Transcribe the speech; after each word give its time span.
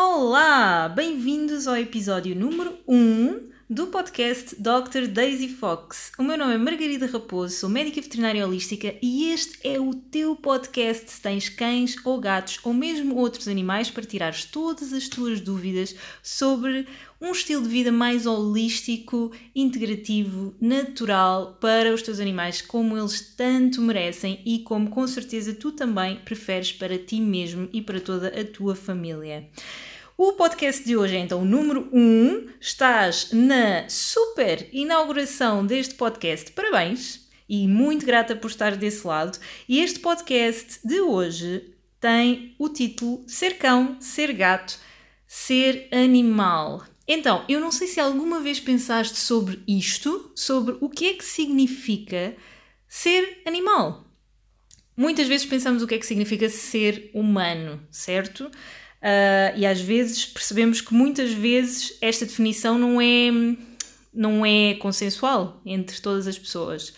Olá! 0.00 0.88
Bem-vindos 0.88 1.66
ao 1.66 1.76
episódio 1.76 2.32
número 2.36 2.78
1 2.86 3.47
do 3.70 3.88
podcast 3.88 4.56
Dr. 4.56 5.08
Daisy 5.08 5.48
Fox. 5.48 6.10
O 6.18 6.22
meu 6.22 6.38
nome 6.38 6.54
é 6.54 6.56
Margarida 6.56 7.04
Raposo, 7.04 7.54
sou 7.54 7.68
médica 7.68 8.00
veterinária 8.00 8.46
holística 8.46 8.94
e 9.02 9.30
este 9.30 9.58
é 9.62 9.78
o 9.78 9.92
teu 9.92 10.34
podcast 10.34 11.10
se 11.10 11.20
tens 11.20 11.50
cães 11.50 11.94
ou 12.02 12.18
gatos 12.18 12.58
ou 12.64 12.72
mesmo 12.72 13.16
outros 13.16 13.46
animais 13.46 13.90
para 13.90 14.06
tirares 14.06 14.46
todas 14.46 14.94
as 14.94 15.06
tuas 15.06 15.38
dúvidas 15.42 15.94
sobre 16.22 16.86
um 17.20 17.30
estilo 17.30 17.62
de 17.62 17.68
vida 17.68 17.92
mais 17.92 18.24
holístico, 18.24 19.32
integrativo, 19.54 20.54
natural 20.58 21.58
para 21.60 21.92
os 21.92 22.00
teus 22.00 22.20
animais, 22.20 22.62
como 22.62 22.96
eles 22.96 23.34
tanto 23.36 23.82
merecem 23.82 24.40
e 24.46 24.60
como 24.60 24.88
com 24.88 25.06
certeza 25.06 25.52
tu 25.52 25.72
também 25.72 26.16
preferes 26.24 26.72
para 26.72 26.96
ti 26.96 27.20
mesmo 27.20 27.68
e 27.70 27.82
para 27.82 28.00
toda 28.00 28.28
a 28.28 28.44
tua 28.46 28.74
família. 28.74 29.46
O 30.20 30.32
podcast 30.32 30.84
de 30.84 30.96
hoje 30.96 31.14
é 31.14 31.20
então 31.20 31.42
o 31.42 31.44
número 31.44 31.88
1. 31.92 31.96
Um. 31.96 32.48
Estás 32.60 33.30
na 33.30 33.88
super 33.88 34.68
inauguração 34.72 35.64
deste 35.64 35.94
podcast. 35.94 36.50
Parabéns! 36.50 37.28
E 37.48 37.68
muito 37.68 38.04
grata 38.04 38.34
por 38.34 38.50
estar 38.50 38.74
desse 38.74 39.06
lado. 39.06 39.38
E 39.68 39.78
este 39.78 40.00
podcast 40.00 40.80
de 40.84 41.00
hoje 41.00 41.72
tem 42.00 42.52
o 42.58 42.68
título 42.68 43.22
Ser 43.28 43.58
cão, 43.58 43.96
ser 44.00 44.32
gato, 44.32 44.76
ser 45.24 45.86
animal. 45.92 46.84
Então, 47.06 47.44
eu 47.48 47.60
não 47.60 47.70
sei 47.70 47.86
se 47.86 48.00
alguma 48.00 48.40
vez 48.40 48.58
pensaste 48.58 49.16
sobre 49.16 49.62
isto, 49.68 50.32
sobre 50.34 50.76
o 50.80 50.88
que 50.88 51.10
é 51.10 51.14
que 51.14 51.24
significa 51.24 52.34
ser 52.88 53.40
animal. 53.46 54.04
Muitas 54.96 55.28
vezes 55.28 55.46
pensamos 55.46 55.80
o 55.80 55.86
que 55.86 55.94
é 55.94 55.98
que 55.98 56.06
significa 56.06 56.48
ser 56.48 57.08
humano, 57.14 57.80
certo? 57.88 58.50
Uh, 59.00 59.56
e 59.56 59.64
às 59.64 59.80
vezes 59.80 60.26
percebemos 60.26 60.80
que 60.80 60.92
muitas 60.92 61.32
vezes 61.32 61.96
esta 62.00 62.26
definição 62.26 62.76
não 62.76 63.00
é, 63.00 63.30
não 64.12 64.44
é 64.44 64.74
consensual 64.74 65.60
entre 65.64 66.00
todas 66.00 66.26
as 66.26 66.38
pessoas. 66.38 66.94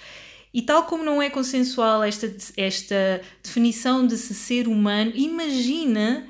E 0.52 0.62
tal 0.62 0.84
como 0.84 1.04
não 1.04 1.22
é 1.22 1.30
consensual 1.30 2.02
esta, 2.02 2.34
esta 2.56 3.20
definição 3.42 4.06
de 4.06 4.16
se 4.16 4.34
ser 4.34 4.66
humano, 4.66 5.12
imagina 5.14 6.26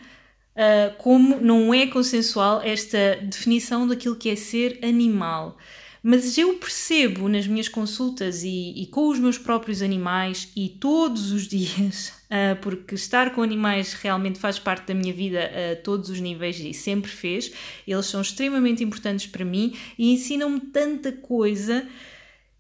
uh, 0.57 0.97
como 0.99 1.41
não 1.41 1.73
é 1.73 1.87
consensual 1.87 2.61
esta 2.62 3.17
definição 3.23 3.87
daquilo 3.87 4.17
que 4.17 4.29
é 4.29 4.37
ser 4.37 4.79
animal. 4.83 5.57
Mas 6.03 6.39
eu 6.39 6.55
percebo 6.55 7.29
nas 7.29 7.47
minhas 7.47 7.69
consultas 7.69 8.43
e, 8.43 8.73
e 8.75 8.87
com 8.87 9.09
os 9.09 9.19
meus 9.19 9.37
próprios 9.37 9.83
animais 9.83 10.51
e 10.56 10.69
todos 10.69 11.31
os 11.31 11.47
dias, 11.48 12.09
uh, 12.27 12.61
porque 12.62 12.95
estar 12.95 13.34
com 13.34 13.43
animais 13.43 13.93
realmente 13.93 14.39
faz 14.39 14.59
parte 14.59 14.87
da 14.87 14.95
minha 14.95 15.12
vida 15.12 15.51
a 15.73 15.77
todos 15.77 16.09
os 16.09 16.21
níveis 16.21 16.59
e 16.59 16.73
sempre 16.73 17.11
fez. 17.11 17.53
Eles 17.87 18.06
são 18.06 18.23
extremamente 18.23 18.83
importantes 18.83 19.27
para 19.27 19.45
mim 19.45 19.77
e 19.98 20.12
ensinam-me 20.12 20.61
tanta 20.61 21.12
coisa. 21.12 21.87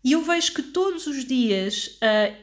E 0.04 0.12
eu 0.12 0.22
vejo 0.22 0.52
que 0.54 0.62
todos 0.62 1.06
os 1.06 1.24
dias 1.24 1.98
uh, 2.02 2.36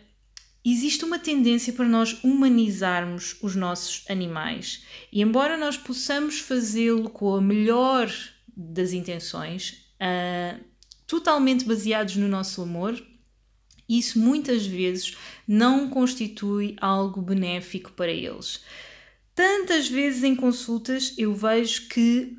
existe 0.65 1.05
uma 1.05 1.19
tendência 1.19 1.73
para 1.73 1.85
nós 1.85 2.23
humanizarmos 2.23 3.35
os 3.41 3.55
nossos 3.55 4.03
animais. 4.09 4.83
E 5.11 5.21
embora 5.21 5.57
nós 5.57 5.77
possamos 5.77 6.39
fazê-lo 6.39 7.09
com 7.09 7.35
a 7.35 7.41
melhor 7.41 8.11
das 8.55 8.93
intenções, 8.93 9.85
uh, 10.01 10.59
totalmente 11.07 11.65
baseados 11.65 12.17
no 12.17 12.27
nosso 12.27 12.61
amor, 12.61 13.01
isso 13.87 14.19
muitas 14.19 14.67
vezes 14.67 15.15
não 15.47 15.89
constitui 15.89 16.75
algo 16.79 17.21
benéfico 17.21 17.93
para 17.93 18.11
eles. 18.11 18.61
Tantas 19.33 19.87
vezes 19.87 20.23
em 20.23 20.35
consultas 20.35 21.13
eu 21.17 21.33
vejo 21.33 21.87
que 21.87 22.37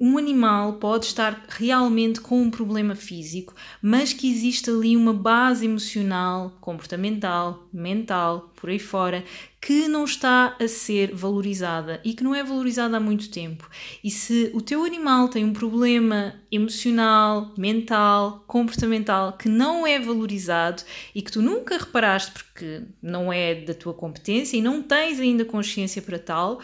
um 0.00 0.18
animal 0.18 0.80
pode 0.80 1.06
estar 1.06 1.46
realmente 1.48 2.20
com 2.20 2.42
um 2.42 2.50
problema 2.50 2.96
físico, 2.96 3.54
mas 3.80 4.12
que 4.12 4.28
existe 4.28 4.68
ali 4.68 4.96
uma 4.96 5.12
base 5.12 5.64
emocional, 5.64 6.58
comportamental, 6.60 7.68
mental, 7.72 8.52
por 8.56 8.68
aí 8.68 8.80
fora, 8.80 9.24
que 9.62 9.86
não 9.86 10.04
está 10.04 10.56
a 10.60 10.66
ser 10.66 11.14
valorizada 11.14 12.00
e 12.04 12.14
que 12.14 12.24
não 12.24 12.34
é 12.34 12.42
valorizada 12.42 12.96
há 12.96 13.00
muito 13.00 13.30
tempo. 13.30 13.70
E 14.02 14.10
se 14.10 14.50
o 14.52 14.60
teu 14.60 14.82
animal 14.82 15.28
tem 15.28 15.44
um 15.44 15.52
problema 15.52 16.34
emocional, 16.50 17.54
mental, 17.56 18.42
comportamental 18.48 19.34
que 19.34 19.48
não 19.48 19.86
é 19.86 20.00
valorizado 20.00 20.82
e 21.14 21.22
que 21.22 21.30
tu 21.30 21.40
nunca 21.40 21.78
reparaste 21.78 22.32
porque 22.32 22.82
não 23.00 23.32
é 23.32 23.54
da 23.54 23.72
tua 23.72 23.94
competência 23.94 24.56
e 24.56 24.60
não 24.60 24.82
tens 24.82 25.20
ainda 25.20 25.44
consciência 25.44 26.02
para 26.02 26.18
tal, 26.18 26.60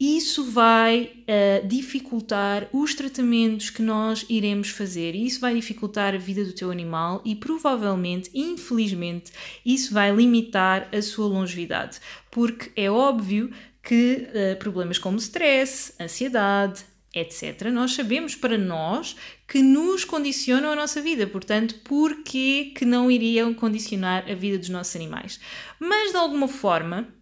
isso 0.00 0.44
vai 0.44 1.12
uh, 1.28 1.68
dificultar 1.68 2.66
os 2.72 2.94
tratamentos 2.94 3.68
que 3.68 3.82
nós 3.82 4.24
iremos 4.30 4.70
fazer. 4.70 5.14
Isso 5.14 5.38
vai 5.40 5.54
dificultar 5.54 6.14
a 6.14 6.18
vida 6.18 6.42
do 6.42 6.54
teu 6.54 6.70
animal 6.70 7.20
e 7.22 7.36
provavelmente, 7.36 8.30
infelizmente, 8.32 9.30
isso 9.64 9.92
vai 9.92 10.10
limitar 10.10 10.88
a 10.90 11.02
sua 11.02 11.26
longevidade. 11.26 12.00
Porque 12.30 12.72
é 12.74 12.90
óbvio 12.90 13.52
que 13.82 14.26
uh, 14.28 14.58
problemas 14.58 14.96
como 14.96 15.18
stress, 15.18 15.92
ansiedade, 16.00 16.82
etc., 17.12 17.68
nós 17.70 17.92
sabemos 17.92 18.34
para 18.34 18.56
nós 18.56 19.16
que 19.46 19.60
nos 19.60 20.02
condicionam 20.06 20.70
a 20.70 20.76
nossa 20.76 21.02
vida. 21.02 21.26
Portanto, 21.26 21.74
por 21.84 22.22
que 22.22 22.72
não 22.86 23.10
iriam 23.10 23.52
condicionar 23.52 24.30
a 24.30 24.34
vida 24.34 24.56
dos 24.56 24.70
nossos 24.70 24.96
animais? 24.96 25.38
Mas 25.78 26.12
de 26.12 26.16
alguma 26.16 26.48
forma 26.48 27.19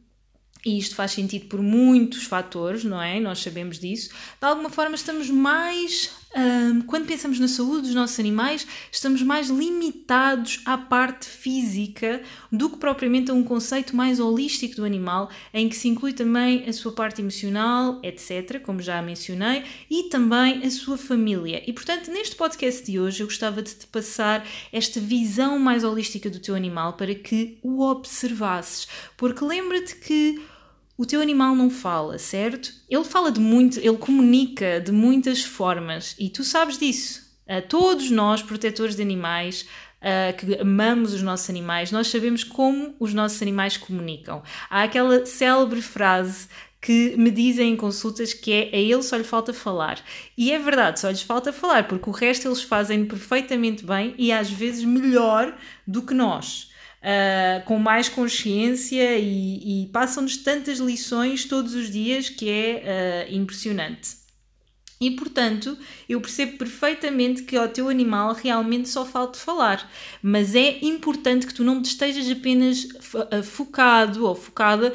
e 0.65 0.79
isto 0.79 0.95
faz 0.95 1.13
sentido 1.13 1.47
por 1.47 1.63
muitos 1.63 2.25
fatores, 2.25 2.85
não 2.85 3.01
é? 3.01 3.21
Nós 3.21 3.41
sabemos 3.41 3.79
disso. 3.79 4.11
De 4.11 4.47
alguma 4.47 4.71
forma, 4.71 4.95
estamos 4.95 5.31
mais. 5.31 6.11
Hum, 6.37 6.83
quando 6.83 7.07
pensamos 7.07 7.41
na 7.41 7.49
saúde 7.49 7.83
dos 7.83 7.95
nossos 7.95 8.21
animais, 8.21 8.67
estamos 8.93 9.23
mais 9.23 9.49
limitados 9.49 10.61
à 10.67 10.77
parte 10.77 11.27
física 11.27 12.23
do 12.53 12.69
que 12.69 12.77
propriamente 12.77 13.31
a 13.31 13.35
um 13.35 13.43
conceito 13.43 13.97
mais 13.97 14.21
holístico 14.21 14.77
do 14.77 14.85
animal, 14.85 15.31
em 15.55 15.69
que 15.69 15.77
se 15.77 15.89
inclui 15.89 16.13
também 16.13 16.69
a 16.69 16.73
sua 16.73 16.93
parte 16.93 17.23
emocional, 17.23 17.99
etc., 18.03 18.61
como 18.63 18.83
já 18.83 19.01
mencionei, 19.01 19.65
e 19.91 20.05
também 20.11 20.63
a 20.65 20.71
sua 20.71 20.99
família. 20.99 21.63
E 21.67 21.73
portanto, 21.73 22.11
neste 22.11 22.37
podcast 22.37 22.85
de 22.85 23.01
hoje, 23.01 23.23
eu 23.23 23.27
gostava 23.27 23.63
de 23.63 23.75
te 23.75 23.87
passar 23.87 24.47
esta 24.71 25.01
visão 25.01 25.59
mais 25.59 25.83
holística 25.83 26.29
do 26.29 26.41
teu 26.41 26.55
animal 26.55 26.93
para 26.93 27.15
que 27.15 27.57
o 27.63 27.83
observasses. 27.83 28.87
Porque 29.17 29.43
lembra-te 29.43 29.97
que 29.97 30.39
o 30.99 31.07
teu 31.07 31.21
animal 31.21 31.55
não 31.55 31.71
fala, 31.71 32.19
certo? 32.19 32.75
Ele 32.91 33.05
fala 33.05 33.31
de 33.31 33.39
muito, 33.39 33.79
ele 33.79 33.97
comunica 33.97 34.81
de 34.81 34.91
muitas 34.91 35.45
formas 35.45 36.17
e 36.19 36.29
tu 36.29 36.43
sabes 36.43 36.77
disso. 36.77 37.23
Uh, 37.47 37.63
todos 37.67 38.11
nós, 38.11 38.43
protetores 38.43 38.97
de 38.97 39.03
animais, 39.03 39.65
uh, 40.03 40.37
que 40.37 40.61
amamos 40.61 41.15
os 41.15 41.23
nossos 41.23 41.49
animais, 41.49 41.93
nós 41.93 42.09
sabemos 42.09 42.43
como 42.43 42.97
os 42.99 43.15
nossos 43.15 43.41
animais 43.41 43.77
comunicam. 43.77 44.43
Há 44.69 44.83
aquela 44.83 45.25
célebre 45.25 45.81
frase 45.81 46.49
que 46.81 47.17
me 47.17 47.31
dizem 47.31 47.73
em 47.73 47.77
consultas 47.77 48.35
que 48.35 48.53
é 48.53 48.77
a 48.77 48.77
ele 48.77 49.03
só 49.03 49.17
lhe 49.17 49.25
falta 49.25 49.55
falar. 49.55 50.03
E 50.37 50.51
é 50.51 50.59
verdade, 50.59 50.99
só 50.99 51.11
lhes 51.11 51.23
falta 51.23 51.53
falar, 51.53 51.87
porque 51.87 52.11
o 52.11 52.13
resto 52.13 52.49
eles 52.49 52.63
fazem 52.63 53.05
perfeitamente 53.05 53.87
bem 53.87 54.17
e 54.19 54.33
às 54.33 54.51
vezes 54.51 54.83
melhor 54.85 55.57
do 55.87 56.03
que 56.03 56.13
nós 56.13 56.68
uh, 57.03 57.65
com 57.65 57.79
mais 57.79 58.09
consciência 58.09 59.17
e, 59.19 59.85
e 59.85 59.87
passam-nos 59.89 60.37
tantas 60.39 60.79
lições 60.79 61.45
todos 61.45 61.75
os 61.75 61.91
dias 61.91 62.29
que 62.29 62.49
é 62.49 63.29
uh, 63.29 63.35
impressionante. 63.35 64.19
E 65.01 65.13
portanto, 65.13 65.79
eu 66.09 66.21
percebo 66.21 66.59
perfeitamente 66.59 67.45
que 67.45 67.57
ao 67.57 67.69
teu 67.69 67.89
animal 67.89 68.35
realmente 68.35 68.89
só 68.89 69.07
falta 69.07 69.39
falar, 69.39 69.89
mas 70.21 70.57
é 70.57 70.85
importante 70.85 71.47
que 71.47 71.55
tu 71.55 71.63
não 71.63 71.81
te 71.81 71.87
estejas 71.87 72.29
apenas 72.29 72.89
focado 73.45 74.27
ou 74.27 74.35
focada 74.35 74.93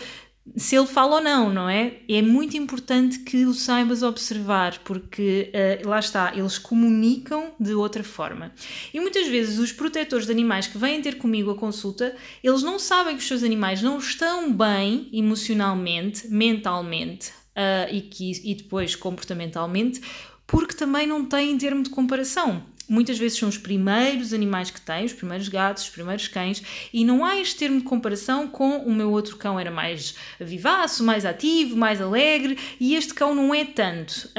se 0.58 0.76
ele 0.76 0.86
fala 0.86 1.16
ou 1.16 1.22
não, 1.22 1.50
não 1.52 1.70
é? 1.70 2.02
É 2.08 2.22
muito 2.22 2.58
importante 2.58 3.20
que 3.20 3.46
o 3.46 3.54
saibas 3.54 4.04
observar, 4.04 4.80
porque 4.80 5.52
uh, 5.84 5.88
lá 5.88 6.00
está, 6.00 6.34
eles 6.36 6.58
comunicam 6.58 7.54
de 7.60 7.74
outra 7.74 8.04
forma. 8.04 8.52
E 8.94 9.00
muitas 9.00 9.28
vezes 9.28 9.58
os 9.58 9.72
protetores 9.72 10.26
de 10.26 10.32
animais 10.32 10.68
que 10.68 10.78
vêm 10.78 11.02
ter 11.02 11.18
comigo 11.18 11.52
a 11.52 11.56
consulta, 11.56 12.16
eles 12.44 12.62
não 12.62 12.78
sabem 12.78 13.16
que 13.16 13.22
os 13.22 13.28
seus 13.28 13.42
animais 13.42 13.82
não 13.82 13.98
estão 13.98 14.52
bem 14.52 15.10
emocionalmente, 15.14 16.28
mentalmente 16.28 17.30
uh, 17.30 17.90
e, 17.90 18.02
que, 18.02 18.32
e 18.44 18.54
depois 18.54 18.96
comportamentalmente, 18.96 20.02
porque 20.46 20.76
também 20.76 21.08
não 21.08 21.26
têm 21.26 21.58
termo 21.58 21.84
de 21.84 21.90
comparação 21.90 22.73
muitas 22.88 23.18
vezes 23.18 23.38
são 23.38 23.50
os 23.50 23.58
primeiros 23.58 24.34
animais 24.34 24.70
que 24.70 24.82
têm, 24.82 25.06
os 25.06 25.14
primeiros 25.14 25.48
gatos, 25.48 25.84
os 25.84 25.90
primeiros 25.90 26.28
cães, 26.28 26.62
e 26.94 27.04
não 27.06 27.24
há 27.24 27.40
este 27.40 27.56
termo 27.56 27.80
de 27.80 27.86
comparação 27.86 28.48
com 28.48 28.78
o 28.78 28.94
meu 28.94 29.12
outro 29.12 29.38
cão 29.38 29.60
era 29.60 29.72
mais 29.72 30.16
vivaço, 30.40 31.04
mais 31.04 31.26
ativo, 31.26 31.76
mais 31.76 32.02
alegre, 32.02 32.58
e 32.80 32.96
este 32.96 33.14
cão 33.14 33.34
não 33.34 33.54
é 33.54 33.66
tanto. 33.66 34.30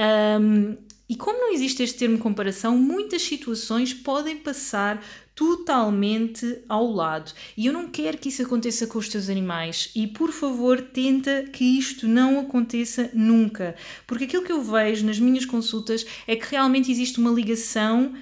Um, 0.41 0.77
e 1.09 1.17
como 1.17 1.39
não 1.39 1.53
existe 1.53 1.83
este 1.83 1.99
termo 1.99 2.17
de 2.17 2.23
comparação, 2.23 2.79
muitas 2.79 3.23
situações 3.23 3.93
podem 3.93 4.37
passar 4.37 5.05
totalmente 5.35 6.61
ao 6.69 6.91
lado. 6.91 7.33
E 7.57 7.67
eu 7.67 7.73
não 7.73 7.89
quero 7.89 8.17
que 8.17 8.29
isso 8.29 8.43
aconteça 8.43 8.87
com 8.87 8.99
os 8.99 9.09
teus 9.09 9.29
animais. 9.29 9.91
E 9.95 10.07
por 10.07 10.33
favor, 10.33 10.81
tenta 10.81 11.45
que 11.53 11.65
isto 11.79 12.07
não 12.07 12.41
aconteça 12.41 13.11
nunca. 13.13 13.75
Porque 14.07 14.25
aquilo 14.25 14.45
que 14.45 14.53
eu 14.53 14.63
vejo 14.63 15.05
nas 15.05 15.19
minhas 15.19 15.45
consultas 15.45 16.07
é 16.27 16.37
que 16.37 16.51
realmente 16.51 16.91
existe 16.91 17.19
uma 17.19 17.31
ligação 17.31 18.15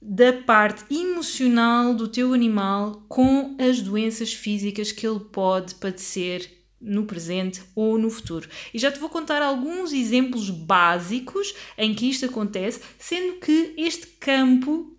da 0.00 0.32
parte 0.32 0.84
emocional 0.94 1.94
do 1.94 2.08
teu 2.08 2.32
animal 2.32 3.04
com 3.08 3.56
as 3.58 3.80
doenças 3.80 4.32
físicas 4.32 4.92
que 4.92 5.06
ele 5.06 5.20
pode 5.20 5.74
padecer 5.74 6.58
no 6.80 7.04
presente 7.04 7.62
ou 7.74 7.98
no 7.98 8.08
futuro. 8.08 8.48
E 8.72 8.78
já 8.78 8.90
te 8.90 9.00
vou 9.00 9.08
contar 9.08 9.42
alguns 9.42 9.92
exemplos 9.92 10.48
básicos 10.48 11.54
em 11.76 11.94
que 11.94 12.06
isto 12.06 12.26
acontece, 12.26 12.80
sendo 12.98 13.40
que 13.40 13.74
este 13.76 14.06
campo 14.06 14.97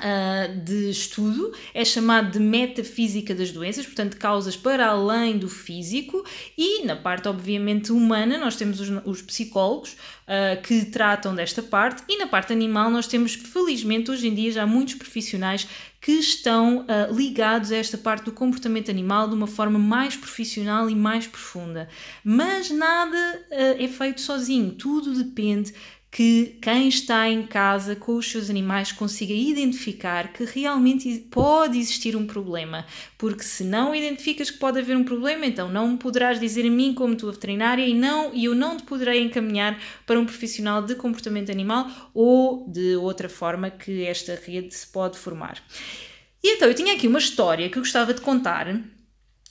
uh, 0.00 0.60
de 0.64 0.90
estudo 0.90 1.52
é 1.72 1.84
chamado 1.84 2.32
de 2.32 2.40
metafísica 2.40 3.34
das 3.34 3.52
doenças, 3.52 3.86
portanto, 3.86 4.16
causas 4.16 4.56
para 4.56 4.86
além 4.86 5.38
do 5.38 5.48
físico, 5.48 6.24
e 6.56 6.84
na 6.84 6.96
parte, 6.96 7.28
obviamente, 7.28 7.92
humana, 7.92 8.38
nós 8.38 8.56
temos 8.56 8.80
os, 8.80 8.90
os 9.04 9.22
psicólogos 9.22 9.92
uh, 9.92 10.60
que 10.62 10.86
tratam 10.86 11.34
desta 11.34 11.62
parte, 11.62 12.02
e 12.08 12.18
na 12.18 12.26
parte 12.26 12.52
animal, 12.52 12.90
nós 12.90 13.06
temos, 13.06 13.34
felizmente, 13.34 14.10
hoje 14.10 14.26
em 14.26 14.34
dia, 14.34 14.50
já 14.50 14.66
muitos 14.66 14.94
profissionais 14.94 15.68
que 16.00 16.12
estão 16.12 16.78
uh, 16.78 17.14
ligados 17.14 17.70
a 17.70 17.76
esta 17.76 17.98
parte 17.98 18.24
do 18.24 18.32
comportamento 18.32 18.90
animal 18.90 19.28
de 19.28 19.34
uma 19.34 19.46
forma 19.46 19.78
mais 19.78 20.16
profissional 20.16 20.88
e 20.88 20.94
mais 20.94 21.26
profunda. 21.26 21.88
Mas 22.24 22.70
nada 22.70 23.46
é 23.50 23.86
feito 23.86 24.22
sozinho, 24.22 24.72
tudo 24.72 25.12
depende 25.12 25.74
que 26.10 26.58
quem 26.60 26.88
está 26.88 27.28
em 27.28 27.46
casa 27.46 27.94
com 27.94 28.16
os 28.16 28.28
seus 28.28 28.50
animais 28.50 28.90
consiga 28.90 29.32
identificar 29.32 30.32
que 30.32 30.44
realmente 30.44 31.08
pode 31.30 31.78
existir 31.78 32.16
um 32.16 32.26
problema, 32.26 32.84
porque 33.16 33.44
se 33.44 33.62
não 33.62 33.94
identificas 33.94 34.50
que 34.50 34.58
pode 34.58 34.80
haver 34.80 34.96
um 34.96 35.04
problema, 35.04 35.46
então 35.46 35.68
não 35.68 35.96
poderás 35.96 36.40
dizer 36.40 36.66
a 36.66 36.70
mim 36.70 36.92
como 36.92 37.14
tua 37.14 37.30
veterinária 37.30 37.86
e 37.86 37.94
não 37.94 38.34
e 38.34 38.46
eu 38.46 38.54
não 38.56 38.76
te 38.76 38.82
poderei 38.82 39.22
encaminhar 39.22 39.80
para 40.04 40.18
um 40.18 40.24
profissional 40.24 40.82
de 40.82 40.96
comportamento 40.96 41.52
animal 41.52 41.88
ou 42.12 42.68
de 42.68 42.96
outra 42.96 43.28
forma 43.28 43.70
que 43.70 44.04
esta 44.04 44.34
rede 44.34 44.74
se 44.74 44.88
pode 44.88 45.16
formar. 45.16 45.62
E 46.42 46.56
então 46.56 46.66
eu 46.66 46.74
tinha 46.74 46.94
aqui 46.94 47.06
uma 47.06 47.18
história 47.18 47.68
que 47.68 47.78
eu 47.78 47.82
gostava 47.82 48.12
de 48.12 48.20
contar 48.20 48.66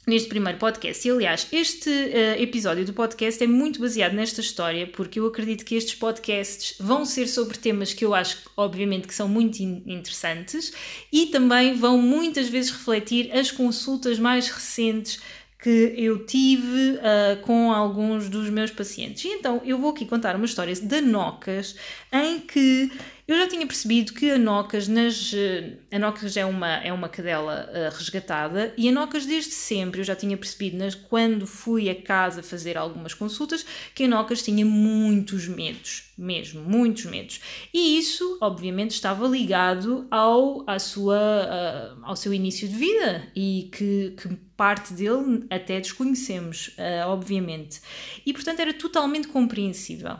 neste 0.09 0.27
primeiro 0.27 0.57
podcast. 0.57 1.07
E 1.07 1.11
aliás, 1.11 1.47
este 1.51 1.89
uh, 1.89 2.41
episódio 2.41 2.83
do 2.83 2.91
podcast 2.91 3.41
é 3.41 3.47
muito 3.47 3.79
baseado 3.79 4.13
nesta 4.13 4.41
história, 4.41 4.87
porque 4.87 5.19
eu 5.19 5.27
acredito 5.27 5.63
que 5.63 5.75
estes 5.75 5.95
podcasts 5.95 6.75
vão 6.79 7.05
ser 7.05 7.27
sobre 7.27 7.57
temas 7.57 7.93
que 7.93 8.03
eu 8.03 8.13
acho, 8.13 8.37
obviamente, 8.57 9.07
que 9.07 9.13
são 9.13 9.27
muito 9.27 9.59
in 9.59 9.83
interessantes 9.85 10.73
e 11.11 11.27
também 11.27 11.75
vão 11.75 11.97
muitas 11.97 12.49
vezes 12.49 12.71
refletir 12.71 13.31
as 13.31 13.51
consultas 13.51 14.17
mais 14.17 14.49
recentes 14.49 15.19
que 15.61 15.93
eu 15.97 16.25
tive 16.25 16.93
uh, 16.93 17.41
com 17.41 17.71
alguns 17.71 18.29
dos 18.29 18.49
meus 18.49 18.71
pacientes. 18.71 19.25
E 19.25 19.27
então 19.27 19.61
eu 19.65 19.77
vou 19.77 19.91
aqui 19.91 20.05
contar 20.05 20.35
uma 20.35 20.45
história 20.45 20.73
de 20.73 21.01
Nocas 21.01 21.75
em 22.11 22.39
que 22.39 22.89
eu 23.29 23.37
já 23.37 23.47
tinha 23.47 23.67
percebido 23.67 24.11
que 24.11 24.31
a 24.31 24.39
Nocas, 24.39 24.87
nas, 24.87 25.31
eh, 25.35 25.77
a 25.91 25.99
Nocas 25.99 26.35
é 26.35 26.43
uma, 26.43 26.77
é 26.77 26.91
uma 26.91 27.07
cadela 27.07 27.69
uh, 27.69 27.95
resgatada 27.95 28.73
e 28.75 28.89
a 28.89 28.91
Nocas 28.91 29.23
desde 29.23 29.51
sempre, 29.51 30.01
eu 30.01 30.03
já 30.03 30.15
tinha 30.15 30.35
percebido 30.35 30.77
nas, 30.77 30.95
quando 30.95 31.45
fui 31.45 31.91
a 31.91 32.01
casa 32.01 32.41
fazer 32.41 32.75
algumas 32.75 33.13
consultas, 33.13 33.63
que 33.93 34.05
a 34.05 34.07
Nocas 34.07 34.41
tinha 34.41 34.65
muitos 34.65 35.47
medos, 35.47 36.11
mesmo, 36.17 36.63
muitos 36.63 37.05
medos. 37.05 37.39
E 37.71 37.99
isso, 37.99 38.39
obviamente, 38.41 38.95
estava 38.95 39.27
ligado 39.27 40.07
ao, 40.09 40.67
à 40.67 40.79
sua, 40.79 41.15
uh, 41.15 41.99
ao 42.05 42.15
seu 42.15 42.33
início 42.33 42.67
de 42.67 42.75
vida 42.75 43.27
e 43.35 43.69
que, 43.71 44.15
que 44.19 44.35
parte 44.57 44.91
dele 44.91 45.45
até 45.51 45.79
desconhecemos, 45.79 46.69
uh, 46.69 47.09
obviamente. 47.09 47.79
E, 48.25 48.33
portanto, 48.33 48.59
era 48.59 48.73
totalmente 48.73 49.27
compreensível. 49.27 50.17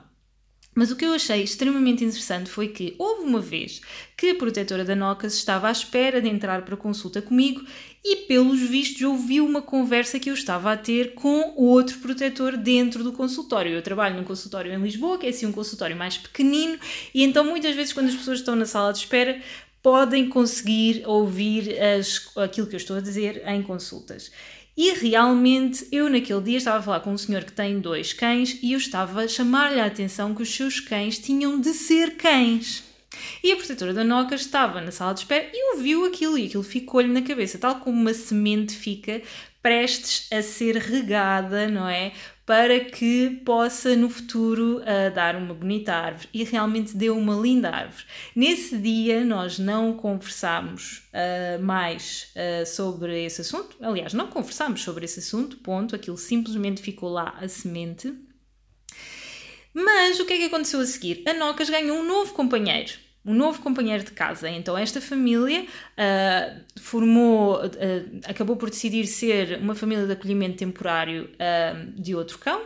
Mas 0.74 0.92
o 0.92 0.95
que 0.95 1.04
eu 1.04 1.13
achei 1.13 1.44
extremamente 1.44 2.06
interessante 2.06 2.50
foi 2.50 2.68
que 2.69 2.95
houve 2.98 3.24
uma 3.25 3.42
vez 3.42 3.81
que 4.16 4.30
a 4.30 4.36
protetora 4.36 4.86
da 4.86 4.95
Nocas 4.95 5.33
estava 5.33 5.68
à 5.68 5.71
espera 5.71 6.21
de 6.21 6.30
entrar 6.30 6.62
para 6.63 6.77
consulta 6.77 7.21
comigo 7.21 7.63
e, 8.06 8.27
pelos 8.27 8.62
vistos, 8.62 9.01
ouviu 9.01 9.45
uma 9.45 9.62
conversa 9.62 10.19
que 10.19 10.30
eu 10.30 10.33
estava 10.33 10.71
a 10.71 10.77
ter 10.77 11.16
com 11.16 11.54
outro 11.56 11.98
protetor 12.00 12.56
dentro 12.56 13.04
do 13.04 13.12
consultório. 13.12 13.74
Eu 13.74 13.81
trabalho 13.81 14.16
num 14.16 14.24
consultório 14.24 14.71
em 14.71 14.81
Lisboa, 14.81 15.18
que 15.18 15.25
é 15.25 15.30
assim 15.30 15.45
um 15.45 15.51
consultório 15.51 15.98
mais 15.98 16.18
pequenino, 16.18 16.80
e 17.13 17.24
então 17.24 17.44
muitas 17.44 17.75
vezes, 17.75 17.92
quando 17.92 18.07
as 18.07 18.16
pessoas 18.16 18.39
estão 18.39 18.56
na 18.56 18.66
sala 18.66 18.94
de 18.94 19.00
espera, 19.00 19.42
podem 19.81 20.30
conseguir 20.30 21.04
ouvir 21.06 21.77
as, 21.81 22.31
aquilo 22.38 22.68
que 22.68 22.75
eu 22.75 22.80
estou 22.80 22.98
a 22.98 23.01
dizer 23.01 23.42
em 23.45 23.62
consultas. 23.63 24.31
E 24.79 24.93
realmente 24.93 25.85
eu 25.91 26.09
naquele 26.09 26.39
dia 26.39 26.57
estava 26.57 26.77
a 26.77 26.81
falar 26.81 26.99
com 27.01 27.11
um 27.11 27.17
senhor 27.17 27.43
que 27.43 27.51
tem 27.51 27.81
dois 27.81 28.13
cães 28.13 28.57
e 28.63 28.71
eu 28.71 28.77
estava 28.77 29.23
a 29.23 29.27
chamar-lhe 29.27 29.77
a 29.77 29.85
atenção 29.85 30.33
que 30.33 30.41
os 30.41 30.55
seus 30.55 30.79
cães 30.79 31.19
tinham 31.19 31.59
de 31.59 31.73
ser 31.73 32.15
cães. 32.15 32.81
E 33.43 33.51
a 33.51 33.57
protetora 33.57 33.93
da 33.93 34.05
Noca 34.05 34.35
estava 34.35 34.79
na 34.79 34.89
sala 34.89 35.13
de 35.13 35.19
espera 35.19 35.49
e 35.53 35.75
ouviu 35.75 36.05
aquilo 36.05 36.37
e 36.37 36.45
aquilo 36.45 36.63
ficou-lhe 36.63 37.11
na 37.11 37.21
cabeça, 37.21 37.57
tal 37.57 37.81
como 37.81 37.99
uma 37.99 38.13
semente 38.13 38.73
fica 38.73 39.21
prestes 39.61 40.31
a 40.31 40.41
ser 40.41 40.77
regada, 40.77 41.67
não 41.67 41.85
é? 41.85 42.13
Para 42.49 42.79
que 42.79 43.41
possa 43.45 43.95
no 43.95 44.09
futuro 44.09 44.79
uh, 44.79 45.13
dar 45.13 45.35
uma 45.35 45.53
bonita 45.53 45.93
árvore. 45.93 46.29
E 46.33 46.43
realmente 46.43 46.97
deu 46.97 47.15
uma 47.15 47.35
linda 47.35 47.69
árvore. 47.69 48.03
Nesse 48.35 48.75
dia 48.75 49.23
nós 49.23 49.59
não 49.59 49.93
conversámos 49.93 51.03
uh, 51.13 51.61
mais 51.63 52.33
uh, 52.35 52.65
sobre 52.65 53.23
esse 53.23 53.41
assunto. 53.41 53.77
Aliás, 53.79 54.15
não 54.15 54.29
conversámos 54.29 54.81
sobre 54.81 55.05
esse 55.05 55.19
assunto, 55.19 55.57
ponto. 55.57 55.95
Aquilo 55.95 56.17
simplesmente 56.17 56.81
ficou 56.81 57.09
lá 57.09 57.37
a 57.39 57.47
semente. 57.47 58.11
Mas 59.71 60.19
o 60.19 60.25
que 60.25 60.33
é 60.33 60.37
que 60.37 60.45
aconteceu 60.45 60.79
a 60.79 60.85
seguir? 60.87 61.21
A 61.27 61.35
Nocas 61.35 61.69
ganhou 61.69 61.99
um 61.99 62.07
novo 62.07 62.33
companheiro 62.33 62.93
um 63.25 63.33
novo 63.33 63.62
companheiro 63.62 64.04
de 64.04 64.12
casa. 64.12 64.50
Então, 64.50 64.77
esta 64.77 65.01
família 65.01 65.63
uh, 65.63 66.80
formou, 66.80 67.57
uh, 67.57 68.19
acabou 68.25 68.56
por 68.56 68.69
decidir 68.69 69.06
ser 69.06 69.60
uma 69.60 69.75
família 69.75 70.06
de 70.06 70.13
acolhimento 70.13 70.57
temporário 70.57 71.30
uh, 71.36 72.01
de 72.01 72.16
outro 72.16 72.38
cão 72.39 72.62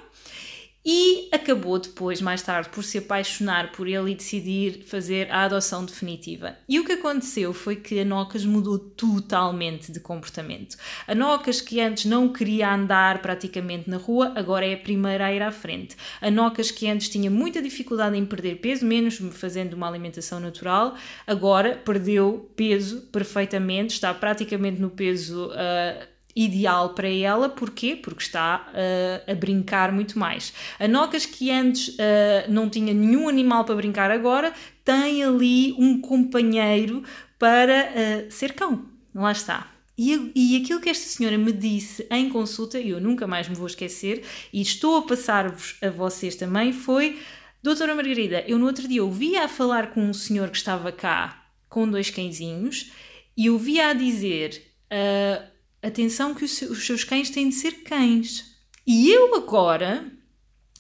e 0.86 1.30
acabou 1.32 1.80
depois, 1.80 2.20
mais 2.20 2.42
tarde, 2.42 2.70
por 2.70 2.84
se 2.84 2.98
apaixonar 2.98 3.72
por 3.72 3.88
ele 3.88 4.12
e 4.12 4.16
decidir 4.16 4.84
fazer 4.86 5.32
a 5.32 5.44
adoção 5.44 5.86
definitiva. 5.86 6.58
E 6.68 6.80
o 6.80 6.86
que 6.86 6.94
aconteceu 6.94 7.54
foi 7.54 7.78
que 7.78 8.00
a 8.00 8.06
Nocas 8.06 8.46
mudou 8.46 8.78
totalmente 8.78 9.92
de 9.92 10.00
comportamento. 10.02 10.76
A 11.08 11.16
Nocas, 11.16 11.62
que 11.62 11.80
antes 11.80 12.06
não 12.06 12.28
queria 12.28 12.74
andar 12.74 13.22
praticamente 13.22 13.90
na 13.90 13.98
rua, 13.98 14.34
agora 14.36 14.66
é 14.66 14.74
a 14.74 14.78
primeira 14.78 15.28
a 15.28 15.34
ir 15.34 15.42
à 15.42 15.52
frente. 15.52 15.96
A 16.22 16.30
Nocas, 16.30 16.70
que 16.70 16.90
antes 16.90 17.08
tinha 17.08 17.32
muita 17.32 17.62
dificuldade 17.62 18.18
em 18.18 18.26
perder 18.26 18.56
peso, 18.56 18.86
menos 18.86 19.20
fazendo 19.32 19.76
uma 19.76 19.88
alimentação 19.88 20.40
natural, 20.40 20.96
agora 21.26 21.78
perdeu 21.78 22.50
peso 22.58 23.02
perfeitamente, 23.12 23.94
está 23.94 24.14
praticamente 24.14 24.82
no 24.82 24.90
peso. 24.90 25.48
Uh, 25.48 26.13
ideal 26.36 26.94
para 26.94 27.08
ela, 27.08 27.50
porquê? 27.50 27.96
Porque 27.96 28.24
está 28.24 28.68
uh, 28.70 29.32
a 29.32 29.36
brincar 29.36 29.92
muito 29.92 30.18
mais. 30.18 30.54
A 30.80 30.88
Nocas, 30.88 31.26
que 31.26 31.52
antes 31.52 31.90
uh, 31.90 32.50
não 32.50 32.70
tinha 32.70 32.94
nenhum 32.94 33.30
animal 33.30 33.66
para 33.66 33.76
brincar, 33.76 34.10
agora 34.10 34.54
tem 34.84 35.24
ali 35.24 35.74
um 35.78 36.02
companheiro 36.02 37.04
para 37.38 37.90
uh, 37.90 38.32
ser 38.32 38.54
cão. 38.54 38.86
Lá 39.14 39.32
está. 39.32 39.72
E, 39.96 40.32
e 40.34 40.58
aquilo 40.58 40.82
que 40.82 40.90
esta 40.90 41.08
senhora 41.08 41.38
me 41.38 41.52
disse 41.52 42.08
em 42.10 42.28
consulta, 42.30 42.80
e 42.80 42.90
eu 42.90 43.00
nunca 43.00 43.28
mais 43.28 43.48
me 43.48 43.56
vou 43.56 43.68
esquecer, 43.68 44.24
e 44.52 44.62
estou 44.62 44.98
a 44.98 45.02
passar-vos 45.04 45.78
a 45.84 45.90
vocês 45.90 46.36
também, 46.36 46.74
foi: 46.74 47.20
Doutora 47.62 47.94
Margarida, 47.94 48.44
eu 48.48 48.58
no 48.58 48.66
outro 48.66 48.88
dia 48.88 49.04
ouvia 49.04 49.46
a 49.46 49.48
falar 49.48 49.92
com 49.92 50.02
um 50.02 50.14
senhor 50.14 50.50
que 50.50 50.58
estava 50.58 50.92
cá 50.92 51.46
com 51.70 51.88
dois 51.88 52.10
cãezinhos 52.10 52.92
e 53.38 53.50
ouvia 53.50 53.90
a 53.90 53.94
dizer. 53.94 54.64
Uh, 54.92 55.53
atenção 55.84 56.34
que 56.34 56.46
os 56.46 56.86
seus 56.86 57.04
cães 57.04 57.30
têm 57.30 57.50
de 57.50 57.56
ser 57.56 57.84
cães. 57.84 58.54
E 58.88 59.12
eu 59.12 59.36
agora 59.36 60.12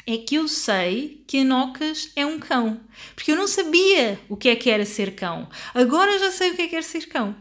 é 0.05 0.17
que 0.17 0.35
eu 0.35 0.47
sei 0.47 1.23
que 1.27 1.39
a 1.39 1.43
Nocas 1.43 2.11
é 2.15 2.25
um 2.25 2.39
cão. 2.39 2.81
Porque 3.15 3.31
eu 3.31 3.35
não 3.35 3.47
sabia 3.47 4.19
o 4.27 4.35
que 4.35 4.49
é 4.49 4.55
que 4.55 4.69
era 4.69 4.85
ser 4.85 5.15
cão. 5.15 5.49
Agora 5.73 6.19
já 6.19 6.31
sei 6.31 6.51
o 6.51 6.55
que 6.55 6.63
é 6.63 6.67
que 6.67 6.75
era 6.75 6.83
ser 6.83 7.07
cão. 7.07 7.35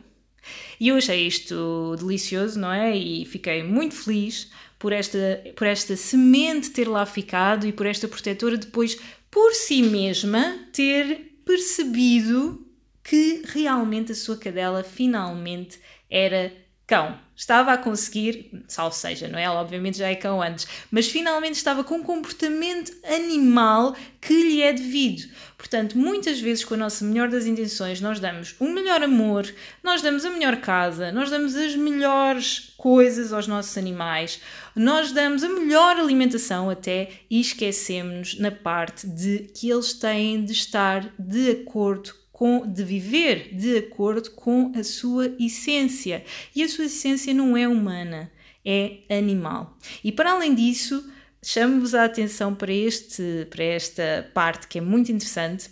E 0.78 0.88
eu 0.88 0.96
achei 0.96 1.26
isto 1.26 1.96
delicioso, 1.98 2.58
não 2.58 2.72
é? 2.72 2.96
E 2.96 3.24
fiquei 3.24 3.62
muito 3.62 3.94
feliz 3.94 4.50
por 4.78 4.92
esta, 4.92 5.42
por 5.54 5.66
esta 5.66 5.96
semente 5.96 6.70
ter 6.70 6.88
lá 6.88 7.06
ficado 7.06 7.66
e 7.66 7.72
por 7.72 7.86
esta 7.86 8.08
protetora 8.08 8.56
depois, 8.56 8.98
por 9.30 9.52
si 9.52 9.82
mesma, 9.82 10.58
ter 10.72 11.38
percebido 11.44 12.66
que 13.04 13.42
realmente 13.46 14.12
a 14.12 14.14
sua 14.14 14.36
cadela 14.36 14.82
finalmente 14.82 15.78
era 16.10 16.52
cão. 16.92 17.18
Estava 17.34 17.72
a 17.72 17.78
conseguir, 17.78 18.62
salvo 18.68 18.94
seja, 18.94 19.26
não 19.26 19.38
é? 19.38 19.44
Ela 19.44 19.62
obviamente 19.62 19.96
já 19.96 20.08
é 20.08 20.14
cão 20.14 20.42
antes, 20.42 20.68
mas 20.90 21.08
finalmente 21.08 21.54
estava 21.54 21.82
com 21.82 21.94
um 21.94 22.02
comportamento 22.02 22.92
animal 23.02 23.96
que 24.20 24.34
lhe 24.34 24.60
é 24.60 24.74
devido. 24.74 25.26
Portanto, 25.56 25.96
muitas 25.96 26.38
vezes, 26.38 26.62
com 26.62 26.74
a 26.74 26.76
nossa 26.76 27.02
melhor 27.02 27.30
das 27.30 27.46
intenções, 27.46 28.02
nós 28.02 28.20
damos 28.20 28.54
o 28.60 28.66
melhor 28.66 29.02
amor, 29.02 29.50
nós 29.82 30.02
damos 30.02 30.26
a 30.26 30.30
melhor 30.30 30.56
casa, 30.56 31.10
nós 31.10 31.30
damos 31.30 31.56
as 31.56 31.74
melhores 31.74 32.74
coisas 32.76 33.32
aos 33.32 33.46
nossos 33.46 33.78
animais, 33.78 34.38
nós 34.76 35.12
damos 35.12 35.42
a 35.42 35.48
melhor 35.48 35.96
alimentação 35.96 36.68
até 36.68 37.08
e 37.30 37.40
esquecemos 37.40 38.38
na 38.38 38.50
parte 38.50 39.06
de 39.06 39.50
que 39.54 39.70
eles 39.70 39.94
têm 39.94 40.44
de 40.44 40.52
estar 40.52 41.10
de 41.18 41.52
acordo 41.52 42.21
com, 42.42 42.66
de 42.66 42.82
viver 42.82 43.54
de 43.54 43.76
acordo 43.76 44.28
com 44.32 44.72
a 44.74 44.82
sua 44.82 45.32
essência. 45.38 46.24
E 46.52 46.64
a 46.64 46.68
sua 46.68 46.86
essência 46.86 47.32
não 47.32 47.56
é 47.56 47.68
humana, 47.68 48.32
é 48.64 48.98
animal. 49.08 49.78
E 50.02 50.10
para 50.10 50.32
além 50.32 50.52
disso, 50.52 51.08
chamo-vos 51.40 51.94
a 51.94 52.04
atenção 52.04 52.52
para, 52.52 52.72
este, 52.72 53.46
para 53.48 53.62
esta 53.62 54.28
parte 54.34 54.66
que 54.66 54.78
é 54.78 54.80
muito 54.80 55.12
interessante. 55.12 55.70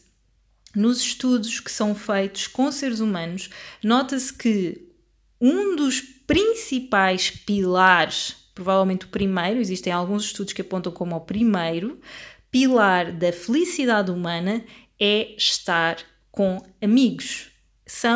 Nos 0.72 1.00
estudos 1.00 1.58
que 1.58 1.72
são 1.72 1.92
feitos 1.92 2.46
com 2.46 2.70
seres 2.70 3.00
humanos, 3.00 3.50
nota-se 3.82 4.32
que 4.32 4.92
um 5.40 5.74
dos 5.74 6.00
principais 6.00 7.32
pilares, 7.32 8.36
provavelmente 8.54 9.06
o 9.06 9.08
primeiro, 9.08 9.58
existem 9.58 9.92
alguns 9.92 10.26
estudos 10.26 10.52
que 10.52 10.62
apontam 10.62 10.92
como 10.92 11.16
o 11.16 11.20
primeiro, 11.20 12.00
pilar 12.48 13.10
da 13.10 13.32
felicidade 13.32 14.12
humana 14.12 14.64
é 15.00 15.34
estar 15.36 15.96
com 16.30 16.62
amigos. 16.80 17.50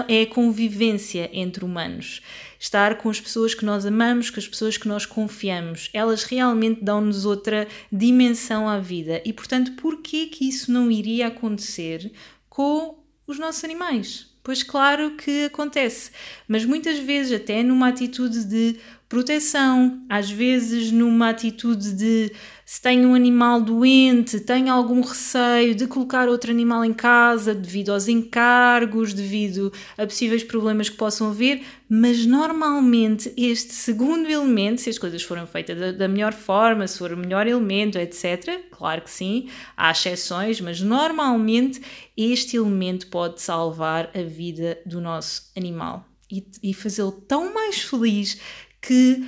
É 0.07 0.23
a 0.23 0.27
convivência 0.27 1.29
entre 1.33 1.65
humanos. 1.65 2.23
Estar 2.61 2.97
com 2.99 3.11
as 3.11 3.21
pessoas 3.21 3.55
que 3.55 3.65
nós 3.65 3.85
amamos, 3.85 4.31
com 4.31 4.39
as 4.39 4.47
pessoas 4.47 4.77
que 4.77 4.87
nós 4.87 5.05
confiamos. 5.05 5.91
Elas 5.93 6.23
realmente 6.23 6.85
dão-nos 6.85 7.25
outra 7.25 7.67
dimensão 7.91 8.69
à 8.69 8.79
vida. 8.79 9.21
E, 9.25 9.33
portanto, 9.33 9.73
por 9.73 10.01
que 10.01 10.27
que 10.27 10.49
isso 10.49 10.71
não 10.71 10.91
iria 10.91 11.27
acontecer 11.27 12.13
com 12.49 13.03
os 13.27 13.39
nossos 13.39 13.65
animais? 13.65 14.33
Pois 14.45 14.63
claro 14.63 15.17
que 15.17 15.47
acontece, 15.47 16.11
mas 16.47 16.67
muitas 16.67 16.99
vezes 16.99 17.33
até 17.33 17.63
numa 17.63 17.89
atitude 17.89 18.45
de 18.45 18.77
proteção, 19.09 20.05
às 20.07 20.31
vezes 20.31 20.93
numa 20.93 21.31
atitude 21.31 21.95
de 21.95 22.31
se 22.67 22.81
tem 22.81 23.05
um 23.05 23.15
animal 23.15 23.61
doente, 23.61 24.41
tem 24.41 24.71
algum 24.71 25.03
receio 25.03 25.75
de 25.75 25.87
colocar 25.87 26.29
outro 26.29 26.51
animal 26.51 26.85
em 26.85 26.95
casa 26.95 27.55
devido 27.55 27.93
aos 27.93 28.09
encargos, 28.09 29.13
devido 29.13 29.71
a 29.99 30.07
possíveis 30.07 30.43
problemas 30.43 30.89
que 30.89 30.97
possam 30.97 31.29
haver, 31.29 31.63
mas 31.89 32.25
normalmente 32.25 33.33
este 33.37 33.75
segundo 33.75 34.31
elemento, 34.31 34.81
se 34.81 34.89
as 34.89 34.99
coisas 34.99 35.23
forem 35.23 35.47
feitas 35.47 35.79
da, 35.79 35.93
da 35.93 36.09
melhor 36.09 36.33
forma, 36.33 36.87
se 36.87 36.99
for 36.99 37.13
o 37.13 37.17
melhor 37.17 37.47
elemento, 37.47 37.99
etc., 37.99 38.63
claro 38.71 39.03
que 39.03 39.11
sim, 39.11 39.51
há 39.77 39.91
exceções, 39.91 40.61
mas 40.61 40.81
normalmente 40.81 41.83
este 42.17 42.57
elemento 42.57 43.09
pode 43.09 43.43
salvar 43.43 44.11
a 44.15 44.23
vida 44.23 44.79
do 44.87 45.03
nosso 45.03 45.51
animal 45.55 46.09
e, 46.31 46.47
e 46.63 46.73
fazê-lo 46.73 47.13
tão 47.13 47.53
mais 47.53 47.83
feliz 47.83 48.41
que 48.81 49.23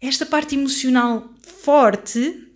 esta 0.00 0.24
parte 0.24 0.54
emocional 0.54 1.30
forte 1.42 2.51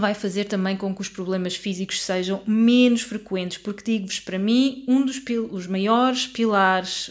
vai 0.00 0.14
fazer 0.14 0.44
também 0.44 0.76
com 0.76 0.94
que 0.94 1.00
os 1.00 1.08
problemas 1.08 1.56
físicos 1.56 2.02
sejam 2.02 2.42
menos 2.46 3.02
frequentes, 3.02 3.58
porque 3.58 3.84
digo-vos, 3.84 4.20
para 4.20 4.38
mim, 4.38 4.84
um 4.88 5.04
dos 5.04 5.22
os 5.50 5.66
maiores 5.66 6.26
pilares 6.26 7.10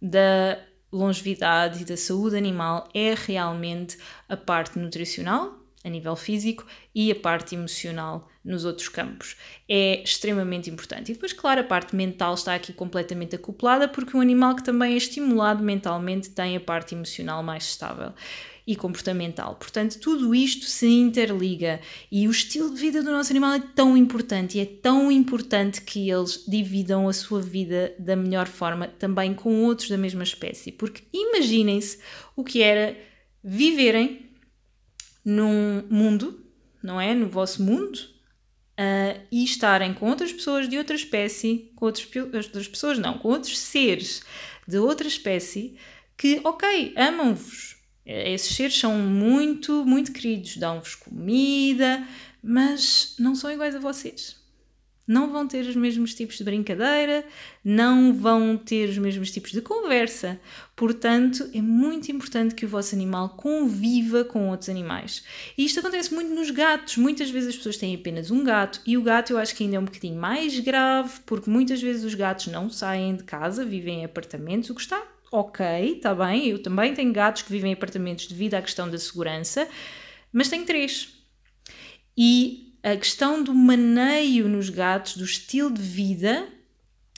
da 0.00 0.58
longevidade 0.92 1.82
e 1.82 1.84
da 1.84 1.96
saúde 1.96 2.36
animal 2.36 2.88
é 2.94 3.14
realmente 3.14 3.98
a 4.28 4.36
parte 4.36 4.78
nutricional, 4.78 5.58
a 5.82 5.88
nível 5.88 6.14
físico, 6.16 6.64
e 6.94 7.10
a 7.10 7.14
parte 7.14 7.54
emocional 7.54 8.28
nos 8.44 8.64
outros 8.64 8.88
campos. 8.88 9.36
É 9.68 10.02
extremamente 10.02 10.70
importante. 10.70 11.10
E 11.10 11.14
depois, 11.14 11.32
claro, 11.32 11.60
a 11.60 11.64
parte 11.64 11.96
mental 11.96 12.34
está 12.34 12.54
aqui 12.54 12.72
completamente 12.72 13.36
acoplada, 13.36 13.88
porque 13.88 14.16
um 14.16 14.20
animal 14.20 14.54
que 14.54 14.62
também 14.62 14.94
é 14.94 14.96
estimulado 14.96 15.62
mentalmente 15.62 16.30
tem 16.30 16.56
a 16.56 16.60
parte 16.60 16.94
emocional 16.94 17.42
mais 17.42 17.64
estável 17.64 18.12
e 18.66 18.74
comportamental. 18.74 19.56
Portanto, 19.56 19.98
tudo 19.98 20.34
isto 20.34 20.64
se 20.64 20.86
interliga 20.86 21.80
e 22.10 22.26
o 22.26 22.30
estilo 22.30 22.72
de 22.72 22.80
vida 22.80 23.02
do 23.02 23.12
nosso 23.12 23.30
animal 23.30 23.52
é 23.52 23.62
tão 23.74 23.96
importante 23.96 24.56
e 24.56 24.60
é 24.60 24.64
tão 24.64 25.12
importante 25.12 25.82
que 25.82 26.10
eles 26.10 26.44
dividam 26.48 27.08
a 27.08 27.12
sua 27.12 27.42
vida 27.42 27.94
da 27.98 28.16
melhor 28.16 28.46
forma 28.46 28.88
também 28.88 29.34
com 29.34 29.64
outros 29.64 29.90
da 29.90 29.98
mesma 29.98 30.22
espécie. 30.22 30.72
Porque 30.72 31.02
imaginem-se 31.12 31.98
o 32.34 32.42
que 32.42 32.62
era 32.62 32.96
viverem 33.42 34.30
num 35.24 35.82
mundo, 35.90 36.42
não 36.82 37.00
é? 37.00 37.14
No 37.14 37.28
vosso 37.28 37.62
mundo, 37.62 37.98
uh, 38.78 39.20
e 39.30 39.44
estarem 39.44 39.92
com 39.94 40.08
outras 40.08 40.32
pessoas 40.32 40.68
de 40.68 40.78
outra 40.78 40.96
espécie, 40.96 41.70
com 41.76 41.86
outras, 41.86 42.06
outras 42.46 42.68
pessoas, 42.68 42.98
não, 42.98 43.18
com 43.18 43.28
outros 43.28 43.58
seres 43.58 44.22
de 44.66 44.78
outra 44.78 45.06
espécie 45.06 45.76
que, 46.16 46.40
ok, 46.44 46.94
amam-vos, 46.96 47.76
esses 48.06 48.54
seres 48.54 48.78
são 48.78 48.98
muito, 48.98 49.84
muito 49.84 50.12
queridos, 50.12 50.56
dão-vos 50.56 50.94
comida, 50.94 52.06
mas 52.42 53.14
não 53.18 53.34
são 53.34 53.50
iguais 53.50 53.74
a 53.74 53.80
vocês. 53.80 54.42
Não 55.06 55.30
vão 55.30 55.46
ter 55.46 55.66
os 55.66 55.76
mesmos 55.76 56.14
tipos 56.14 56.38
de 56.38 56.44
brincadeira, 56.44 57.26
não 57.62 58.14
vão 58.14 58.56
ter 58.56 58.88
os 58.88 58.96
mesmos 58.96 59.30
tipos 59.30 59.52
de 59.52 59.60
conversa. 59.60 60.40
Portanto, 60.74 61.48
é 61.52 61.60
muito 61.60 62.10
importante 62.10 62.54
que 62.54 62.64
o 62.64 62.68
vosso 62.68 62.94
animal 62.94 63.30
conviva 63.30 64.24
com 64.24 64.48
outros 64.48 64.70
animais. 64.70 65.22
E 65.58 65.66
isto 65.66 65.80
acontece 65.80 66.12
muito 66.14 66.34
nos 66.34 66.50
gatos. 66.50 66.96
Muitas 66.96 67.28
vezes 67.28 67.50
as 67.50 67.56
pessoas 67.56 67.76
têm 67.76 67.94
apenas 67.94 68.30
um 68.30 68.42
gato, 68.42 68.80
e 68.86 68.96
o 68.96 69.02
gato 69.02 69.34
eu 69.34 69.38
acho 69.38 69.54
que 69.54 69.64
ainda 69.64 69.76
é 69.76 69.78
um 69.78 69.84
bocadinho 69.84 70.18
mais 70.18 70.58
grave, 70.60 71.20
porque 71.26 71.50
muitas 71.50 71.82
vezes 71.82 72.02
os 72.02 72.14
gatos 72.14 72.46
não 72.46 72.70
saem 72.70 73.14
de 73.14 73.24
casa, 73.24 73.62
vivem 73.62 74.00
em 74.00 74.04
apartamentos, 74.06 74.70
o 74.70 74.74
que 74.74 74.80
está 74.80 75.13
ok, 75.34 75.96
está 75.96 76.14
bem, 76.14 76.46
eu 76.46 76.62
também 76.62 76.94
tenho 76.94 77.12
gatos 77.12 77.42
que 77.42 77.50
vivem 77.50 77.72
em 77.72 77.74
apartamentos 77.74 78.28
devido 78.28 78.54
à 78.54 78.62
questão 78.62 78.88
da 78.88 78.96
segurança, 78.96 79.68
mas 80.32 80.48
tenho 80.48 80.64
três. 80.64 81.12
E 82.16 82.78
a 82.84 82.96
questão 82.96 83.42
do 83.42 83.52
maneio 83.52 84.48
nos 84.48 84.70
gatos, 84.70 85.16
do 85.16 85.24
estilo 85.24 85.72
de 85.72 85.82
vida, 85.82 86.48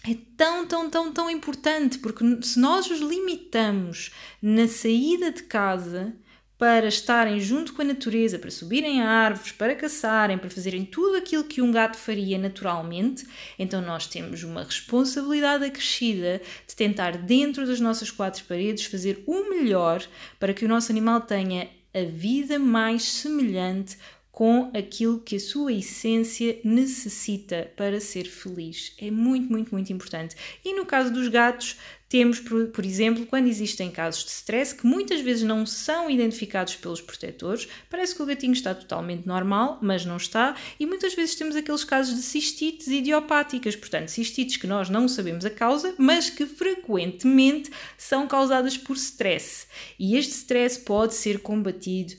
é 0.09 0.17
tão, 0.35 0.67
tão, 0.67 0.89
tão, 0.89 1.13
tão 1.13 1.31
importante, 1.31 1.99
porque 1.99 2.25
se 2.43 2.59
nós 2.59 2.91
os 2.91 3.01
limitamos 3.01 4.13
na 4.41 4.67
saída 4.67 5.31
de 5.31 5.43
casa, 5.43 6.17
para 6.59 6.89
estarem 6.89 7.39
junto 7.39 7.75
com 7.75 7.83
a 7.83 7.85
natureza, 7.85 8.39
para 8.39 8.51
subirem 8.51 9.03
a 9.03 9.09
árvores, 9.09 9.53
para 9.53 9.75
caçarem, 9.75 10.39
para 10.39 10.49
fazerem 10.49 10.85
tudo 10.85 11.17
aquilo 11.17 11.45
que 11.45 11.61
um 11.61 11.71
gato 11.71 11.97
faria 11.97 12.39
naturalmente, 12.39 13.27
então 13.59 13.83
nós 13.83 14.07
temos 14.07 14.43
uma 14.43 14.65
responsabilidade 14.65 15.65
acrescida 15.65 16.41
de 16.67 16.75
tentar, 16.75 17.19
dentro 17.19 17.67
das 17.67 17.81
nossas 17.81 18.11
quatro 18.11 18.43
paredes, 18.45 18.87
fazer 18.87 19.23
o 19.27 19.51
melhor 19.51 20.03
para 20.39 20.55
que 20.55 20.65
o 20.65 20.69
nosso 20.69 20.91
animal 20.91 21.21
tenha 21.21 21.69
a 21.93 22.03
vida 22.05 22.59
mais 22.59 23.03
semelhante 23.05 23.97
com 24.37 24.71
aquilo 24.75 25.19
que 25.21 25.37
a 25.37 25.41
sua 25.41 25.73
essência 25.73 26.61
necessita 26.63 27.73
para 27.75 27.99
ser 27.99 28.25
feliz. 28.25 28.93
É 29.01 29.11
muito, 29.11 29.51
muito, 29.51 29.73
muito 29.73 29.91
importante. 29.91 30.37
E 30.63 30.75
no 30.75 30.85
caso 30.85 31.11
dos 31.11 31.29
gatos, 31.29 31.79
temos, 32.09 32.39
por, 32.39 32.69
por, 32.69 32.85
exemplo, 32.85 33.27
quando 33.27 33.49
existem 33.49 33.91
casos 33.91 34.25
de 34.25 34.31
stress 34.31 34.73
que 34.75 34.87
muitas 34.87 35.21
vezes 35.21 35.43
não 35.43 35.67
são 35.67 36.09
identificados 36.09 36.77
pelos 36.77 37.01
protetores, 37.01 37.67
parece 37.91 38.15
que 38.15 38.23
o 38.23 38.27
gatinho 38.27 38.53
está 38.53 38.75
totalmente 38.75 39.27
normal, 39.27 39.79
mas 39.83 40.05
não 40.05 40.17
está, 40.17 40.55
e 40.79 40.87
muitas 40.87 41.15
vezes 41.15 41.35
temos 41.35 41.57
aqueles 41.57 41.83
casos 41.83 42.15
de 42.15 42.23
cistites 42.23 42.87
idiopáticas, 42.87 43.75
portanto, 43.75 44.09
cistites 44.09 44.57
que 44.57 44.67
nós 44.67 44.89
não 44.89 45.09
sabemos 45.09 45.45
a 45.45 45.51
causa, 45.51 45.95
mas 45.99 46.31
que 46.31 46.47
frequentemente 46.47 47.71
são 47.99 48.29
causadas 48.29 48.79
por 48.79 48.97
stress. 48.97 49.67
E 49.99 50.17
este 50.17 50.33
stress 50.33 50.79
pode 50.79 51.15
ser 51.15 51.41
combatido 51.41 52.15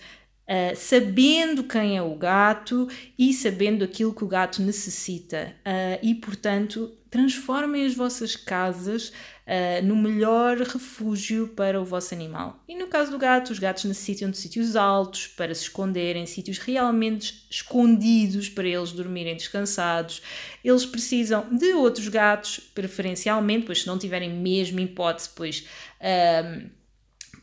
Uh, 0.50 0.74
sabendo 0.78 1.66
quem 1.66 1.98
é 1.98 2.02
o 2.02 2.16
gato 2.16 2.88
e 3.20 3.34
sabendo 3.34 3.84
aquilo 3.84 4.14
que 4.14 4.24
o 4.24 4.28
gato 4.28 4.62
necessita. 4.62 5.54
Uh, 5.60 6.00
e, 6.02 6.16
portanto, 6.16 6.97
transformem 7.10 7.86
as 7.86 7.96
vossas 7.96 8.36
casas 8.36 9.10
uh, 9.10 9.86
no 9.86 9.96
melhor 9.96 10.58
refúgio 10.58 11.48
para 11.50 11.80
o 11.80 11.86
vosso 11.86 12.14
animal. 12.14 12.64
E 12.68 12.76
no 12.76 12.88
caso 12.88 13.12
do 13.12 13.18
gato, 13.18 13.52
os 13.52 13.60
gatos 13.60 13.86
necessitam 13.86 14.30
de 14.30 14.38
sítios 14.38 14.76
altos 14.76 15.28
para 15.28 15.54
se 15.54 15.64
esconderem, 15.64 16.26
sítios 16.26 16.58
realmente 16.58 17.46
escondidos 17.50 18.50
para 18.50 18.68
eles 18.68 18.92
dormirem 18.92 19.36
descansados. 19.36 20.22
Eles 20.64 20.86
precisam 20.86 21.48
de 21.52 21.74
outros 21.74 22.08
gatos, 22.08 22.60
preferencialmente, 22.74 23.66
pois 23.66 23.82
se 23.82 23.88
não 23.88 23.98
tiverem 23.98 24.34
mesmo 24.34 24.80
hipótese, 24.80 25.30
pois 25.36 25.66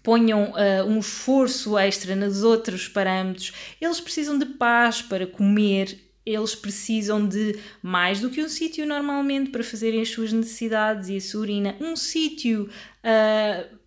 ponham 0.05 0.53
uh, 0.53 0.87
um 0.87 0.99
esforço 0.99 1.79
extra 1.79 2.15
nos 2.15 2.45
outros 2.45 2.87
parâmetros, 2.87 3.55
eles 3.81 4.01
precisam 4.03 4.39
de 4.39 4.45
paz 4.45 5.01
para 5.01 5.27
comer, 5.27 6.04
eles 6.25 6.55
precisam 6.55 7.27
de 7.27 7.59
mais 7.83 8.21
do 8.21 8.31
que 8.31 8.43
um 8.43 8.49
sítio 8.49 8.87
normalmente 8.87 9.51
para 9.51 9.63
fazerem 9.63 10.01
as 10.01 10.09
suas 10.09 10.33
necessidades 10.33 11.09
e 11.09 11.17
a 11.17 11.21
sua 11.21 11.41
urina. 11.41 11.77
Um 11.81 11.97
sítio 11.97 12.69
uh, 13.05 13.85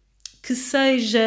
que 0.48 0.56
seja 0.56 1.20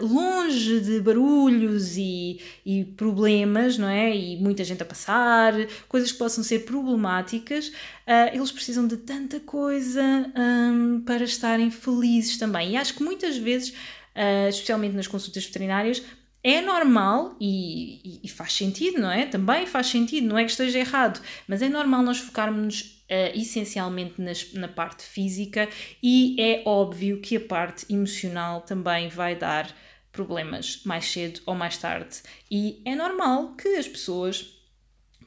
uh, 0.00 0.04
longe 0.04 0.80
de 0.80 1.00
barulhos 1.00 1.96
e, 1.96 2.40
e 2.64 2.84
problemas, 2.84 3.78
não 3.78 3.88
é? 3.88 4.16
E 4.16 4.36
muita 4.38 4.64
gente 4.64 4.82
a 4.82 4.84
passar, 4.84 5.54
coisas 5.88 6.10
que 6.10 6.18
possam 6.18 6.42
ser 6.42 6.64
problemáticas, 6.64 7.68
uh, 7.68 8.34
eles 8.34 8.50
precisam 8.50 8.84
de 8.88 8.96
tanta 8.96 9.38
coisa 9.38 10.02
um, 10.36 11.00
para 11.06 11.22
estarem 11.22 11.70
felizes 11.70 12.38
também. 12.38 12.72
E 12.72 12.76
acho 12.76 12.94
que 12.94 13.04
muitas 13.04 13.36
vezes, 13.36 13.68
uh, 13.68 14.48
especialmente 14.48 14.96
nas 14.96 15.06
consultas 15.06 15.44
veterinárias, 15.44 16.02
é 16.48 16.60
normal 16.60 17.36
e, 17.40 18.20
e, 18.22 18.28
faz 18.28 18.52
sentido, 18.52 19.00
não 19.00 19.10
é? 19.10 19.26
Também 19.26 19.66
faz 19.66 19.88
sentido, 19.88 20.28
não 20.28 20.38
é 20.38 20.44
que 20.44 20.52
esteja 20.52 20.78
errado, 20.78 21.20
mas 21.48 21.60
é 21.60 21.68
normal 21.68 22.04
nós 22.04 22.18
focarmos 22.18 23.02
uh, 23.10 23.36
essencialmente 23.36 24.22
nas, 24.22 24.52
na 24.52 24.68
parte 24.68 25.02
física 25.02 25.68
e 26.00 26.40
é 26.40 26.62
óbvio 26.64 27.20
que 27.20 27.36
a 27.36 27.40
parte 27.40 27.92
emocional 27.92 28.60
também 28.60 29.08
vai 29.08 29.34
dar 29.34 29.74
problemas 30.12 30.82
mais 30.84 31.10
cedo 31.10 31.40
ou 31.46 31.56
mais 31.56 31.78
tarde. 31.78 32.22
E 32.48 32.80
é 32.84 32.94
normal 32.94 33.56
que 33.56 33.74
as 33.74 33.88
pessoas, 33.88 34.56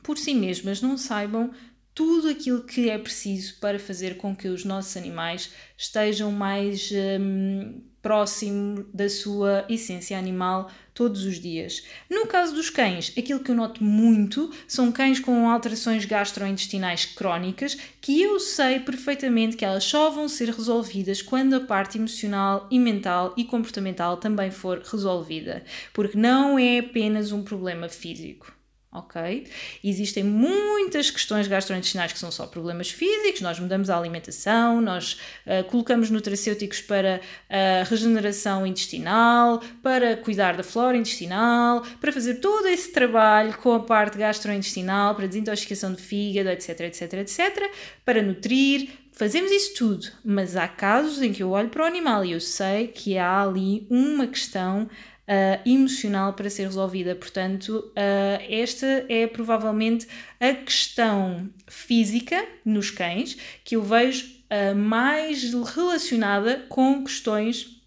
por 0.01 0.17
si 0.17 0.33
mesmas, 0.33 0.81
não 0.81 0.97
saibam 0.97 1.51
tudo 1.93 2.29
aquilo 2.29 2.63
que 2.63 2.89
é 2.89 2.97
preciso 2.97 3.59
para 3.59 3.77
fazer 3.77 4.15
com 4.15 4.33
que 4.33 4.47
os 4.47 4.63
nossos 4.63 4.95
animais 4.95 5.51
estejam 5.77 6.31
mais 6.31 6.89
um, 7.19 7.88
próximo 8.01 8.85
da 8.93 9.09
sua 9.09 9.65
essência 9.69 10.17
animal 10.17 10.69
todos 10.93 11.23
os 11.23 11.39
dias. 11.39 11.83
No 12.09 12.27
caso 12.27 12.53
dos 12.53 12.69
cães, 12.69 13.13
aquilo 13.17 13.39
que 13.39 13.51
eu 13.51 13.55
noto 13.55 13.83
muito 13.83 14.51
são 14.67 14.91
cães 14.91 15.19
com 15.19 15.49
alterações 15.49 16.05
gastrointestinais 16.05 17.05
crónicas 17.05 17.77
que 18.01 18.21
eu 18.21 18.39
sei 18.39 18.79
perfeitamente 18.79 19.55
que 19.55 19.63
elas 19.63 19.83
só 19.83 20.09
vão 20.09 20.27
ser 20.27 20.49
resolvidas 20.49 21.21
quando 21.21 21.53
a 21.55 21.61
parte 21.61 21.97
emocional 21.97 22.67
e 22.69 22.77
mental 22.77 23.33
e 23.37 23.45
comportamental 23.45 24.17
também 24.17 24.51
for 24.51 24.81
resolvida, 24.83 25.63
porque 25.93 26.17
não 26.17 26.59
é 26.59 26.79
apenas 26.79 27.31
um 27.31 27.43
problema 27.43 27.87
físico 27.87 28.58
ok? 28.91 29.45
Existem 29.83 30.23
muitas 30.23 31.11
questões 31.11 31.47
gastrointestinais 31.47 32.11
que 32.11 32.17
são 32.17 32.31
só 32.31 32.47
problemas 32.47 32.89
físicos, 32.89 33.41
nós 33.41 33.59
mudamos 33.59 33.89
a 33.89 33.97
alimentação, 33.97 34.81
nós 34.81 35.19
uh, 35.45 35.63
colocamos 35.65 36.09
nutracêuticos 36.09 36.81
para 36.81 37.21
a 37.49 37.83
regeneração 37.83 38.65
intestinal, 38.65 39.61
para 39.83 40.17
cuidar 40.17 40.57
da 40.57 40.63
flora 40.63 40.97
intestinal, 40.97 41.83
para 42.01 42.11
fazer 42.11 42.35
todo 42.35 42.67
esse 42.67 42.91
trabalho 42.91 43.55
com 43.57 43.73
a 43.73 43.79
parte 43.81 44.17
gastrointestinal, 44.17 45.13
para 45.13 45.27
desintoxicação 45.27 45.91
do 45.91 45.97
fígado, 45.99 46.49
etc, 46.49 46.79
etc, 46.81 47.13
etc, 47.13 47.71
para 48.03 48.21
nutrir, 48.21 48.89
Fazemos 49.19 49.51
isso 49.51 49.73
tudo, 49.73 50.07
mas 50.23 50.55
há 50.55 50.65
casos 50.65 51.21
em 51.21 51.33
que 51.33 51.43
eu 51.43 51.49
olho 51.49 51.67
para 51.67 51.83
o 51.83 51.85
animal 51.85 52.23
e 52.23 52.31
eu 52.31 52.39
sei 52.39 52.87
que 52.87 53.17
há 53.17 53.41
ali 53.41 53.85
uma 53.89 54.25
questão 54.25 54.89
uh, 55.29 55.69
emocional 55.69 56.33
para 56.33 56.49
ser 56.49 56.63
resolvida. 56.63 57.15
Portanto, 57.15 57.91
uh, 57.91 58.43
esta 58.49 59.05
é 59.07 59.27
provavelmente 59.27 60.07
a 60.39 60.53
questão 60.53 61.49
física 61.67 62.43
nos 62.65 62.89
cães 62.89 63.37
que 63.63 63.75
eu 63.75 63.83
vejo 63.83 64.25
uh, 64.25 64.75
mais 64.75 65.53
relacionada 65.53 66.65
com 66.67 67.03
questões 67.03 67.79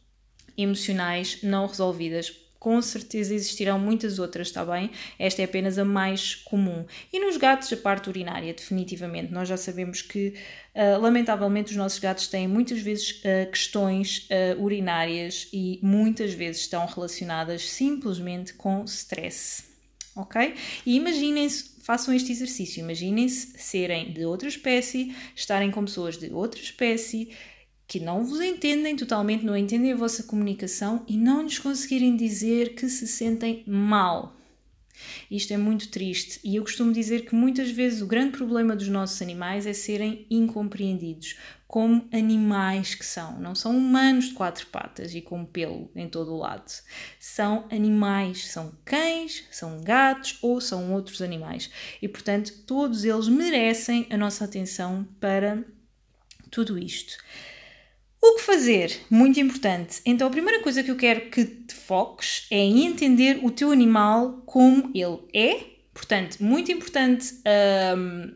emocionais 0.57 1.39
não 1.43 1.67
resolvidas 1.67 2.42
com 2.63 2.81
certeza 2.81 3.35
existirão 3.35 3.77
muitas 3.77 4.21
outras, 4.21 4.47
está 4.47 4.65
bem? 4.65 4.93
Esta 5.19 5.43
é 5.43 5.47
apenas 5.47 5.79
a 5.79 5.85
mais 5.85 6.37
comum. 6.37 6.85
E 7.13 7.19
nos 7.19 7.37
gatos, 7.37 7.73
a 7.73 7.77
parte 7.77 8.09
urinária, 8.09 8.55
definitivamente. 8.55 9.33
Nós 9.33 9.49
já 9.49 9.57
sabemos 9.57 10.01
que, 10.01 10.35
uh, 10.73 11.01
lamentavelmente, 11.01 11.73
os 11.73 11.77
nossos 11.77 11.99
gatos 11.99 12.29
têm 12.29 12.47
muitas 12.47 12.79
vezes 12.79 13.21
uh, 13.25 13.51
questões 13.51 14.29
uh, 14.31 14.63
urinárias 14.63 15.49
e 15.53 15.81
muitas 15.83 16.35
vezes 16.35 16.61
estão 16.61 16.87
relacionadas 16.87 17.69
simplesmente 17.69 18.55
com 18.55 18.85
stress. 18.85 19.65
Ok? 20.15 20.55
E 20.87 20.95
imaginem-se 20.95 21.73
façam 21.83 22.15
este 22.15 22.31
exercício. 22.31 22.79
Imaginem-se 22.79 23.59
serem 23.59 24.13
de 24.13 24.25
outra 24.25 24.49
espécie, 24.49 25.13
estarem 25.35 25.73
com 25.73 25.85
pessoas 25.85 26.17
de 26.17 26.33
outra 26.33 26.61
espécie, 26.61 27.31
que 27.87 28.01
não 28.01 28.25
vos 28.25 28.41
entendem 28.41 28.97
totalmente, 28.97 29.45
não 29.45 29.57
entendem 29.57 29.93
a 29.93 29.97
vossa 29.97 30.23
comunicação 30.23 31.05
e 31.07 31.17
não 31.17 31.43
lhes 31.43 31.59
conseguirem 31.59 32.17
dizer 32.17 32.75
que 32.75 32.89
se 32.89 33.07
sentem 33.07 33.63
mal. 33.67 34.37
Isto 35.31 35.53
é 35.53 35.57
muito 35.57 35.89
triste 35.89 36.41
e 36.45 36.57
eu 36.57 36.63
costumo 36.63 36.93
dizer 36.93 37.25
que 37.25 37.35
muitas 37.35 37.71
vezes 37.71 38.03
o 38.03 38.07
grande 38.07 38.37
problema 38.37 38.77
dos 38.77 38.89
nossos 38.89 39.21
animais 39.21 39.67
é 39.67 39.73
serem 39.73 40.27
incompreendidos 40.31 41.37
como 41.67 42.07
animais 42.13 42.95
que 42.95 43.05
são. 43.05 43.41
Não 43.41 43.55
são 43.55 43.77
humanos 43.77 44.27
de 44.27 44.35
quatro 44.35 44.67
patas 44.67 45.15
e 45.15 45.23
com 45.23 45.45
pelo 45.45 45.91
em 45.97 46.07
todo 46.07 46.35
o 46.35 46.37
lado. 46.37 46.71
São 47.19 47.67
animais, 47.71 48.49
são 48.49 48.77
cães, 48.85 49.45
são 49.51 49.81
gatos 49.81 50.39
ou 50.43 50.61
são 50.61 50.93
outros 50.93 51.23
animais. 51.23 51.71
E 52.03 52.09
portanto, 52.09 52.53
todos 52.67 53.05
eles 53.05 53.27
merecem 53.27 54.07
a 54.11 54.19
nossa 54.19 54.45
atenção 54.45 55.09
para 55.19 55.65
tudo 56.51 56.79
isto. 56.79 57.17
O 58.25 58.37
que 58.37 58.43
fazer? 58.43 59.01
Muito 59.11 59.41
importante. 59.41 60.01
Então, 60.07 60.29
a 60.29 60.31
primeira 60.31 60.63
coisa 60.63 60.81
que 60.81 60.91
eu 60.93 60.97
quero 60.97 61.23
que 61.23 61.45
te 61.45 61.75
foques 61.75 62.47
é 62.53 62.57
em 62.57 62.87
entender 62.87 63.41
o 63.43 63.51
teu 63.51 63.73
animal 63.73 64.45
como 64.47 64.93
ele 64.95 65.19
é. 65.35 65.73
Portanto, 65.93 66.37
muito 66.39 66.71
importante 66.71 67.35
uh, 67.35 68.33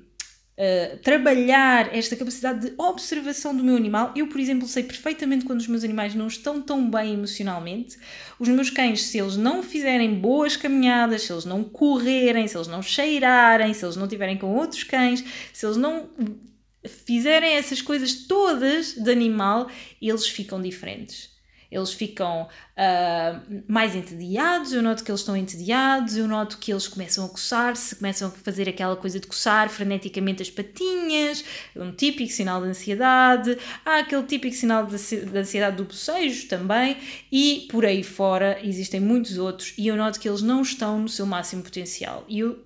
trabalhar 1.04 1.94
esta 1.94 2.16
capacidade 2.16 2.68
de 2.68 2.74
observação 2.76 3.56
do 3.56 3.62
meu 3.62 3.76
animal. 3.76 4.12
Eu, 4.16 4.26
por 4.26 4.40
exemplo, 4.40 4.66
sei 4.66 4.82
perfeitamente 4.82 5.44
quando 5.44 5.60
os 5.60 5.68
meus 5.68 5.84
animais 5.84 6.16
não 6.16 6.26
estão 6.26 6.60
tão 6.60 6.90
bem 6.90 7.14
emocionalmente. 7.14 7.96
Os 8.40 8.48
meus 8.48 8.70
cães, 8.70 9.02
se 9.02 9.20
eles 9.20 9.36
não 9.36 9.62
fizerem 9.62 10.14
boas 10.16 10.56
caminhadas, 10.56 11.22
se 11.22 11.32
eles 11.32 11.44
não 11.44 11.62
correrem, 11.62 12.48
se 12.48 12.56
eles 12.56 12.66
não 12.66 12.82
cheirarem, 12.82 13.72
se 13.72 13.84
eles 13.84 13.94
não 13.94 14.06
estiverem 14.06 14.36
com 14.36 14.52
outros 14.52 14.82
cães, 14.82 15.22
se 15.52 15.64
eles 15.64 15.76
não 15.76 16.10
fizerem 16.88 17.54
essas 17.54 17.82
coisas 17.82 18.26
todas 18.26 18.92
de 18.92 19.10
animal, 19.10 19.68
eles 20.00 20.26
ficam 20.26 20.60
diferentes. 20.60 21.36
Eles 21.70 21.92
ficam 21.92 22.42
uh, 22.42 23.62
mais 23.66 23.94
entediados, 23.94 24.72
eu 24.72 24.82
noto 24.82 25.02
que 25.02 25.10
eles 25.10 25.20
estão 25.20 25.36
entediados, 25.36 26.16
eu 26.16 26.28
noto 26.28 26.58
que 26.58 26.72
eles 26.72 26.86
começam 26.86 27.24
a 27.24 27.28
coçar-se, 27.28 27.96
começam 27.96 28.28
a 28.28 28.30
fazer 28.30 28.68
aquela 28.68 28.96
coisa 28.96 29.18
de 29.18 29.26
coçar 29.26 29.68
freneticamente 29.68 30.42
as 30.42 30.50
patinhas, 30.50 31.44
um 31.74 31.92
típico 31.92 32.30
sinal 32.30 32.62
de 32.62 32.68
ansiedade, 32.68 33.58
há 33.84 33.98
aquele 33.98 34.22
típico 34.22 34.54
sinal 34.54 34.86
de 34.86 34.94
ansiedade 35.36 35.76
do 35.76 35.84
bocejo 35.84 36.46
também, 36.48 36.96
e 37.32 37.66
por 37.70 37.84
aí 37.84 38.02
fora 38.02 38.58
existem 38.62 39.00
muitos 39.00 39.36
outros, 39.36 39.74
e 39.76 39.88
eu 39.88 39.96
noto 39.96 40.20
que 40.20 40.28
eles 40.28 40.42
não 40.42 40.62
estão 40.62 41.00
no 41.00 41.08
seu 41.08 41.26
máximo 41.26 41.62
potencial. 41.62 42.24
E 42.28 42.38
eu 42.38 42.65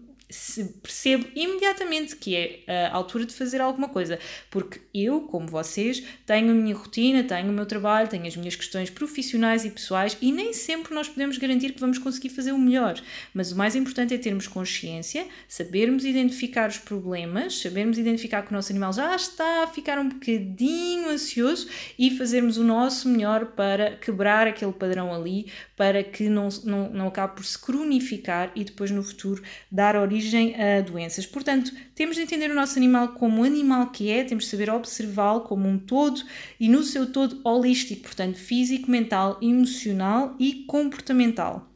percebo 0.82 1.26
imediatamente 1.34 2.16
que 2.16 2.36
é 2.36 2.88
a 2.90 2.94
altura 2.94 3.26
de 3.26 3.34
fazer 3.34 3.60
alguma 3.60 3.88
coisa, 3.88 4.18
porque 4.50 4.80
eu, 4.94 5.22
como 5.22 5.46
vocês, 5.46 6.02
tenho 6.26 6.50
a 6.50 6.54
minha 6.54 6.74
rotina, 6.74 7.24
tenho 7.24 7.50
o 7.50 7.52
meu 7.52 7.66
trabalho, 7.66 8.08
tenho 8.08 8.26
as 8.26 8.36
minhas 8.36 8.56
questões 8.56 8.90
profissionais 8.90 9.64
e 9.64 9.70
pessoais 9.70 10.16
e 10.20 10.32
nem 10.32 10.52
sempre 10.52 10.94
nós 10.94 11.08
podemos 11.08 11.38
garantir 11.38 11.72
que 11.72 11.80
vamos 11.80 11.98
conseguir 11.98 12.30
fazer 12.30 12.52
o 12.52 12.58
melhor. 12.58 13.00
Mas 13.34 13.52
o 13.52 13.56
mais 13.56 13.74
importante 13.74 14.14
é 14.14 14.18
termos 14.18 14.46
consciência, 14.46 15.26
sabermos 15.48 16.04
identificar 16.04 16.68
os 16.68 16.78
problemas, 16.78 17.60
sabermos 17.60 17.98
identificar 17.98 18.42
que 18.42 18.50
o 18.50 18.54
nosso 18.54 18.72
animal 18.72 18.92
já 18.92 19.14
está 19.14 19.64
a 19.64 19.66
ficar 19.66 19.98
um 19.98 20.08
bocadinho 20.08 21.08
ansioso 21.08 21.68
e 21.98 22.10
fazermos 22.16 22.56
o 22.56 22.64
nosso 22.64 23.08
melhor 23.08 23.46
para 23.46 23.96
quebrar 23.96 24.46
aquele 24.46 24.72
padrão 24.72 25.14
ali, 25.14 25.46
para 25.80 26.04
que 26.04 26.28
não, 26.28 26.50
não, 26.62 26.90
não 26.90 27.08
acabe 27.08 27.36
por 27.36 27.42
se 27.42 27.58
cronificar 27.58 28.52
e 28.54 28.64
depois 28.64 28.90
no 28.90 29.02
futuro 29.02 29.42
dar 29.72 29.96
origem 29.96 30.54
a 30.54 30.82
doenças. 30.82 31.24
Portanto, 31.24 31.72
temos 31.94 32.16
de 32.16 32.22
entender 32.22 32.50
o 32.50 32.54
nosso 32.54 32.76
animal 32.76 33.14
como 33.14 33.42
animal 33.44 33.86
que 33.86 34.10
é, 34.10 34.22
temos 34.22 34.44
de 34.44 34.50
saber 34.50 34.68
observá-lo 34.68 35.40
como 35.40 35.66
um 35.66 35.78
todo 35.78 36.22
e 36.60 36.68
no 36.68 36.82
seu 36.82 37.10
todo 37.10 37.40
holístico, 37.42 38.02
portanto, 38.02 38.36
físico, 38.36 38.90
mental, 38.90 39.38
emocional 39.40 40.36
e 40.38 40.66
comportamental. 40.66 41.72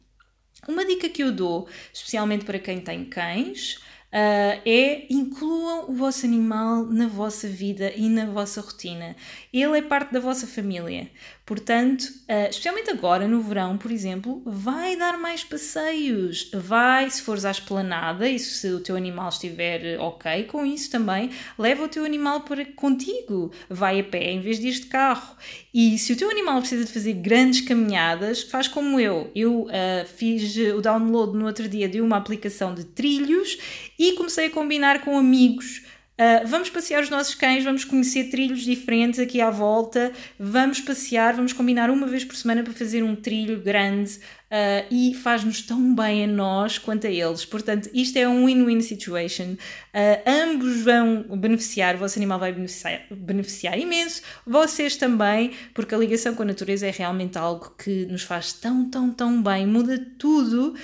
Uma 0.67 0.85
dica 0.85 1.09
que 1.09 1.23
eu 1.23 1.31
dou, 1.31 1.67
especialmente 1.91 2.45
para 2.45 2.59
quem 2.59 2.81
tem 2.81 3.05
cães, 3.05 3.79
Uh, 4.15 4.61
é 4.65 5.07
incluam 5.09 5.89
o 5.89 5.93
vosso 5.93 6.25
animal 6.25 6.85
na 6.85 7.05
vossa 7.05 7.49
vida 7.49 7.91
e 7.97 8.07
na 8.07 8.25
vossa 8.25 8.61
rotina. 8.61 9.13
Ele 9.51 9.77
é 9.77 9.81
parte 9.81 10.13
da 10.13 10.21
vossa 10.21 10.47
família. 10.47 11.11
Portanto, 11.45 12.01
uh, 12.01 12.49
especialmente 12.49 12.89
agora 12.89 13.27
no 13.27 13.39
verão, 13.39 13.77
por 13.77 13.91
exemplo, 13.91 14.41
vai 14.43 14.95
dar 14.95 15.15
mais 15.19 15.43
passeios. 15.43 16.49
Vai, 16.51 17.07
se 17.07 17.21
fores 17.21 17.45
à 17.45 17.51
esplanada 17.51 18.27
e 18.27 18.39
se 18.39 18.67
o 18.69 18.79
teu 18.79 18.95
animal 18.95 19.29
estiver 19.29 19.99
ok 19.99 20.45
com 20.45 20.65
isso 20.65 20.89
também, 20.89 21.29
leva 21.55 21.83
o 21.83 21.87
teu 21.87 22.03
animal 22.03 22.41
para 22.41 22.65
contigo. 22.65 23.51
Vai 23.69 23.99
a 23.99 24.03
pé 24.03 24.31
em 24.31 24.41
vez 24.41 24.59
de 24.59 24.69
ir 24.69 24.71
de 24.71 24.87
carro. 24.87 25.35
E 25.71 25.99
se 25.99 26.13
o 26.13 26.17
teu 26.17 26.31
animal 26.31 26.61
precisa 26.61 26.83
de 26.83 26.91
fazer 26.91 27.13
grandes 27.13 27.61
caminhadas, 27.61 28.41
faz 28.41 28.67
como 28.67 28.99
eu. 28.99 29.29
Eu 29.35 29.65
uh, 29.65 29.69
fiz 30.15 30.57
o 30.75 30.81
download 30.81 31.37
no 31.37 31.45
outro 31.45 31.69
dia 31.69 31.87
de 31.87 32.01
uma 32.01 32.17
aplicação 32.17 32.73
de 32.73 32.85
trilhos 32.85 33.59
e 33.99 34.13
comecei 34.13 34.47
a 34.47 34.49
combinar 34.49 35.01
com 35.01 35.15
amigos 35.15 35.83
Uh, 36.17 36.47
vamos 36.47 36.69
passear 36.69 37.03
os 37.03 37.09
nossos 37.09 37.35
cães, 37.35 37.65
vamos 37.65 37.83
conhecer 37.83 38.29
trilhos 38.29 38.61
diferentes 38.61 39.19
aqui 39.19 39.41
à 39.41 39.49
volta, 39.49 40.13
vamos 40.39 40.79
passear, 40.79 41.35
vamos 41.35 41.51
combinar 41.51 41.89
uma 41.89 42.07
vez 42.07 42.23
por 42.23 42.37
semana 42.37 42.63
para 42.63 42.71
fazer 42.71 43.03
um 43.03 43.17
trilho 43.17 43.59
grande 43.59 44.17
uh, 44.55 44.87
e 44.89 45.13
faz-nos 45.13 45.61
tão 45.61 45.93
bem 45.93 46.23
a 46.23 46.27
nós 46.27 46.77
quanto 46.77 47.05
a 47.05 47.09
eles. 47.09 47.43
Portanto, 47.45 47.89
isto 47.93 48.17
é 48.17 48.27
um 48.27 48.45
win-win 48.45 48.79
situation. 48.81 49.53
Uh, 49.53 50.21
ambos 50.25 50.81
vão 50.81 51.23
beneficiar, 51.37 51.95
o 51.95 51.97
vosso 51.99 52.17
animal 52.17 52.39
vai 52.39 52.53
beneficiar, 52.53 53.01
beneficiar 53.11 53.77
imenso, 53.77 54.21
vocês 54.47 54.95
também, 54.95 55.51
porque 55.73 55.93
a 55.93 55.97
ligação 55.97 56.33
com 56.33 56.43
a 56.43 56.45
natureza 56.45 56.87
é 56.87 56.91
realmente 56.91 57.37
algo 57.37 57.75
que 57.77 58.05
nos 58.05 58.23
faz 58.23 58.53
tão, 58.53 58.89
tão, 58.89 59.11
tão 59.11 59.43
bem, 59.43 59.67
muda 59.67 59.99
tudo 60.17 60.75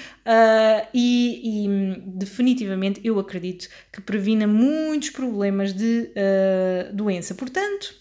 e, 0.93 1.65
e 1.65 2.01
definitivamente 2.05 3.01
eu 3.03 3.19
acredito 3.19 3.67
que 3.91 4.01
previna 4.01 4.47
muitos 4.47 5.09
problemas 5.09 5.73
de 5.73 6.11
uh, 6.11 6.93
doença. 6.93 7.33
Portanto, 7.35 8.00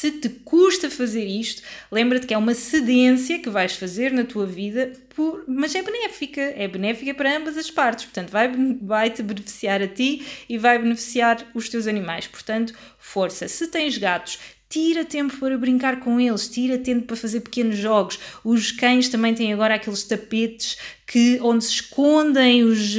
se 0.00 0.12
te 0.12 0.30
custa 0.30 0.88
fazer 0.88 1.26
isto, 1.26 1.60
lembra-te 1.92 2.26
que 2.26 2.32
é 2.32 2.38
uma 2.38 2.54
cedência 2.54 3.38
que 3.38 3.50
vais 3.50 3.74
fazer 3.74 4.10
na 4.10 4.24
tua 4.24 4.46
vida, 4.46 4.94
por, 5.14 5.44
mas 5.46 5.74
é 5.74 5.82
benéfica, 5.82 6.40
é 6.40 6.66
benéfica 6.66 7.12
para 7.12 7.36
ambas 7.36 7.54
as 7.58 7.70
partes, 7.70 8.06
portanto, 8.06 8.30
vai, 8.30 8.50
vai 8.80 9.10
te 9.10 9.22
beneficiar 9.22 9.82
a 9.82 9.86
ti 9.86 10.26
e 10.48 10.56
vai 10.56 10.78
beneficiar 10.78 11.46
os 11.54 11.68
teus 11.68 11.86
animais. 11.86 12.26
Portanto, 12.26 12.72
força. 12.98 13.46
Se 13.46 13.68
tens 13.68 13.98
gatos, 13.98 14.38
tira 14.70 15.04
tempo 15.04 15.36
para 15.36 15.58
brincar 15.58 15.98
com 15.98 16.20
eles, 16.20 16.48
tira 16.48 16.78
tempo 16.78 17.04
para 17.04 17.16
fazer 17.16 17.40
pequenos 17.40 17.76
jogos. 17.76 18.20
Os 18.44 18.70
cães 18.70 19.08
também 19.08 19.34
têm 19.34 19.52
agora 19.52 19.74
aqueles 19.74 20.04
tapetes 20.04 20.78
que 21.04 21.40
onde 21.42 21.64
se 21.64 21.72
escondem 21.72 22.62
os, 22.62 22.96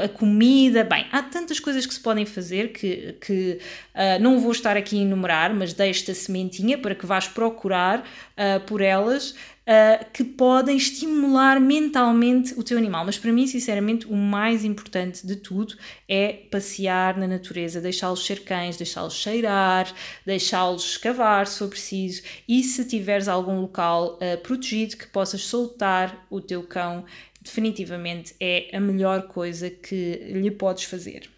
a 0.00 0.08
comida. 0.08 0.84
Bem, 0.84 1.06
há 1.10 1.20
tantas 1.20 1.58
coisas 1.58 1.84
que 1.84 1.92
se 1.92 1.98
podem 1.98 2.24
fazer 2.24 2.72
que, 2.72 3.16
que 3.20 3.58
uh, 3.96 4.22
não 4.22 4.38
vou 4.38 4.52
estar 4.52 4.76
aqui 4.76 4.96
a 4.96 5.02
enumerar, 5.02 5.52
mas 5.52 5.72
deixo-te 5.72 6.12
a 6.12 6.14
sementinha 6.14 6.78
para 6.78 6.94
que 6.94 7.04
vás 7.04 7.26
procurar 7.26 7.98
uh, 7.98 8.60
por 8.64 8.80
elas 8.80 9.34
uh, 9.68 10.04
que 10.12 10.24
podem 10.24 10.76
estimular 10.76 11.60
mentalmente 11.60 12.54
o 12.58 12.62
teu 12.62 12.78
animal. 12.78 13.04
Mas 13.04 13.18
para 13.18 13.30
mim, 13.30 13.46
sinceramente, 13.46 14.06
o 14.06 14.16
mais 14.16 14.64
importante 14.64 15.26
de 15.26 15.36
tudo 15.36 15.76
é 16.08 16.32
passear 16.50 17.18
na 17.18 17.26
natureza, 17.26 17.80
deixá-los 17.80 18.24
ser 18.24 18.40
cães, 18.44 18.78
deixá-los 18.78 19.14
cheirar, 19.14 19.92
deixá-los 20.24 20.92
escavar 20.92 21.46
se 21.46 21.58
for 21.58 21.68
preciso 21.68 22.22
e 22.48 22.62
se 22.62 22.84
tiveres 22.84 23.28
algum 23.28 23.60
local 23.60 24.18
uh, 24.18 24.38
protegido 24.42 24.96
que 24.96 25.06
possas 25.06 25.42
soltar 25.42 26.26
o 26.30 26.40
teu 26.40 26.62
cão, 26.62 27.04
definitivamente 27.42 28.34
é 28.40 28.70
a 28.74 28.80
melhor 28.80 29.28
coisa 29.28 29.68
que 29.68 30.32
lhe 30.32 30.50
podes 30.50 30.84
fazer. 30.84 31.37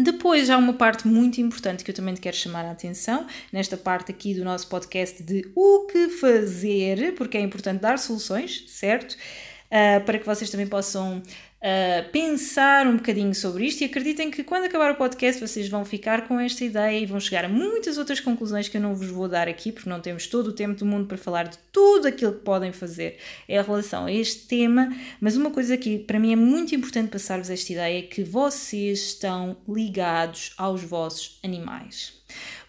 Depois 0.00 0.48
há 0.48 0.56
uma 0.56 0.74
parte 0.74 1.08
muito 1.08 1.40
importante 1.40 1.82
que 1.82 1.90
eu 1.90 1.94
também 1.94 2.14
te 2.14 2.20
quero 2.20 2.36
chamar 2.36 2.64
a 2.64 2.70
atenção, 2.70 3.26
nesta 3.52 3.76
parte 3.76 4.12
aqui 4.12 4.32
do 4.32 4.44
nosso 4.44 4.68
podcast 4.68 5.20
de 5.24 5.50
o 5.56 5.86
que 5.86 6.08
fazer, 6.08 7.16
porque 7.16 7.36
é 7.36 7.40
importante 7.40 7.80
dar 7.80 7.98
soluções, 7.98 8.64
certo? 8.68 9.16
Uh, 9.66 10.00
para 10.06 10.20
que 10.20 10.24
vocês 10.24 10.48
também 10.50 10.68
possam 10.68 11.20
uh, 11.58 12.10
pensar 12.10 12.86
um 12.86 12.96
bocadinho 12.96 13.34
sobre 13.34 13.66
isto 13.66 13.82
e 13.82 13.84
acreditem 13.84 14.30
que 14.30 14.42
quando 14.44 14.64
acabar 14.64 14.92
o 14.92 14.96
podcast 14.96 15.40
vocês 15.40 15.68
vão 15.68 15.84
ficar 15.84 16.26
com 16.26 16.38
esta 16.38 16.64
ideia 16.64 16.98
e 16.98 17.06
vão 17.06 17.20
chegar 17.20 17.44
a 17.44 17.48
muitas 17.48 17.98
outras 17.98 18.20
conclusões 18.20 18.68
que 18.68 18.76
eu 18.76 18.80
não 18.80 18.94
vos 18.94 19.08
vou 19.08 19.28
dar 19.28 19.48
aqui, 19.48 19.72
porque 19.72 19.88
não 19.88 20.00
temos 20.00 20.26
todo 20.26 20.48
o 20.48 20.52
tempo 20.52 20.78
do 20.78 20.86
mundo 20.86 21.06
para 21.06 21.18
falar 21.18 21.48
de 21.48 21.58
tudo 21.72 22.08
aquilo 22.08 22.32
que 22.32 22.44
podem 22.44 22.72
fazer 22.72 23.18
em 23.48 23.60
relação 23.60 24.06
a 24.06 24.12
este 24.12 24.46
tema. 24.46 24.94
Mas 25.20 25.36
uma 25.36 25.50
coisa 25.50 25.76
que 25.76 25.98
para 25.98 26.18
mim 26.18 26.32
é 26.32 26.36
muito 26.36 26.74
importante 26.74 27.10
passar-vos 27.10 27.50
esta 27.50 27.72
ideia 27.72 27.98
é 27.98 28.02
que 28.02 28.22
vocês 28.22 29.00
estão 29.00 29.56
ligados 29.68 30.52
aos 30.56 30.82
vossos 30.82 31.38
animais. 31.42 32.18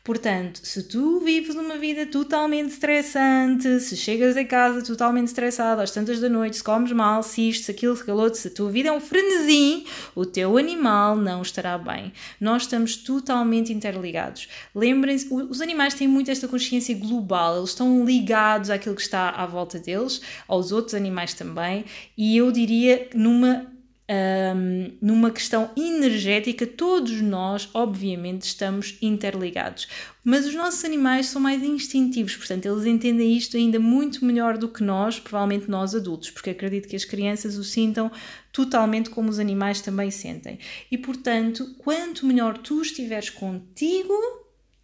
Portanto, 0.04 0.62
se 0.64 0.84
tu 0.84 1.20
vives 1.20 1.56
uma 1.56 1.78
vida 1.78 2.06
totalmente 2.06 2.70
estressante, 2.72 3.80
se 3.80 3.96
chegas 3.96 4.36
a 4.38 4.46
casa 4.46 4.82
totalmente 4.82 5.28
estressado 5.28 5.82
às 5.82 5.92
tantas 5.92 6.20
da 6.20 6.30
noite, 6.30 6.58
se 6.58 6.64
comes 6.64 6.92
mal, 6.92 7.22
se 7.22 7.50
isto, 7.50 7.66
se 7.66 7.72
aquilo, 7.72 7.96
se 7.96 8.04
aquilo 8.04 8.36
se 8.36 8.48
a 8.48 8.52
tua 8.52 8.72
vida 8.72 8.90
é 8.90 8.92
um 8.92 9.00
frenesim, 9.00 9.86
o 10.16 10.26
teu 10.26 10.58
animal 10.58 11.16
não 11.16 11.42
estará 11.42 11.78
bem. 11.78 12.14
Nós 12.40 12.64
estamos 12.64 12.96
totalmente 12.96 13.74
interligados. 13.74 14.48
Lembrem-se, 14.74 15.28
os 15.32 15.62
animais 15.62 15.94
têm 15.94 16.08
muito 16.08 16.32
esta 16.32 16.48
consciência 16.48 16.96
global, 16.96 17.58
eles 17.58 17.70
estão 17.70 18.06
ligados 18.06 18.70
àquilo 18.70 18.96
que 18.96 19.02
está 19.02 19.30
à 19.30 19.46
volta 19.46 19.80
deles, 19.80 20.22
aos 20.48 20.72
outros 20.72 20.96
animais 20.96 21.34
também, 21.34 21.86
e 22.18 22.38
eu 22.38 22.52
diria 22.52 23.10
numa 23.14 23.79
um, 24.10 24.98
numa 25.00 25.30
questão 25.30 25.69
energética, 25.78 26.65
todos 26.65 27.22
nós, 27.22 27.69
obviamente, 27.76 28.41
estamos 28.41 28.98
interligados. 29.02 29.88
Mas 30.24 30.48
os 30.48 30.56
nossos 30.56 30.84
animais 30.84 31.28
são 31.28 31.39
mais 31.39 31.62
instintivos, 31.62 32.36
portanto, 32.36 32.65
eles 32.65 32.86
entendem 32.86 33.38
isto 33.38 33.56
ainda 33.56 33.80
muito 33.80 34.26
melhor 34.26 34.58
do 34.58 34.67
que 34.67 34.84
nós, 34.84 35.19
provavelmente 35.19 35.69
nós 35.69 35.93
adultos, 35.93 36.32
porque 36.32 36.50
acredito 36.50 36.88
que 36.88 36.95
as 36.95 37.06
crianças 37.06 37.56
o 37.56 37.63
sintam 37.63 38.12
totalmente 38.52 39.12
como 39.12 39.30
os 39.30 39.38
animais 39.38 39.80
também 39.80 40.10
sentem. 40.10 40.58
E, 40.89 40.98
portanto, 40.98 41.76
quanto 41.78 42.26
melhor 42.26 42.58
tu 42.58 42.82
estiveres 42.82 43.30
contigo, 43.30 44.13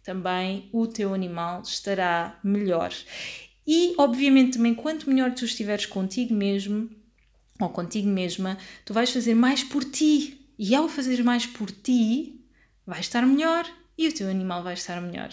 também 0.04 0.68
o 0.72 0.86
teu 0.86 1.12
animal 1.12 1.62
estará 1.62 2.38
melhor. 2.44 2.92
E, 3.66 3.92
obviamente, 3.98 4.56
também 4.56 4.72
quanto 4.72 5.10
melhor 5.10 5.34
tu 5.34 5.44
estiveres 5.44 5.84
contigo 5.84 6.32
mesmo, 6.32 6.88
ou 7.60 7.68
contigo 7.68 8.08
mesma, 8.08 8.58
tu 8.84 8.92
vais 8.92 9.10
fazer 9.10 9.34
mais 9.34 9.62
por 9.64 9.84
ti. 9.84 10.40
E 10.58 10.74
ao 10.74 10.88
fazer 10.88 11.22
mais 11.22 11.44
por 11.46 11.70
ti, 11.70 12.40
vais 12.86 13.04
estar 13.04 13.26
melhor 13.26 13.66
e 13.98 14.08
o 14.08 14.12
teu 14.12 14.28
animal 14.28 14.62
vai 14.62 14.74
estar 14.74 15.00
melhor. 15.00 15.30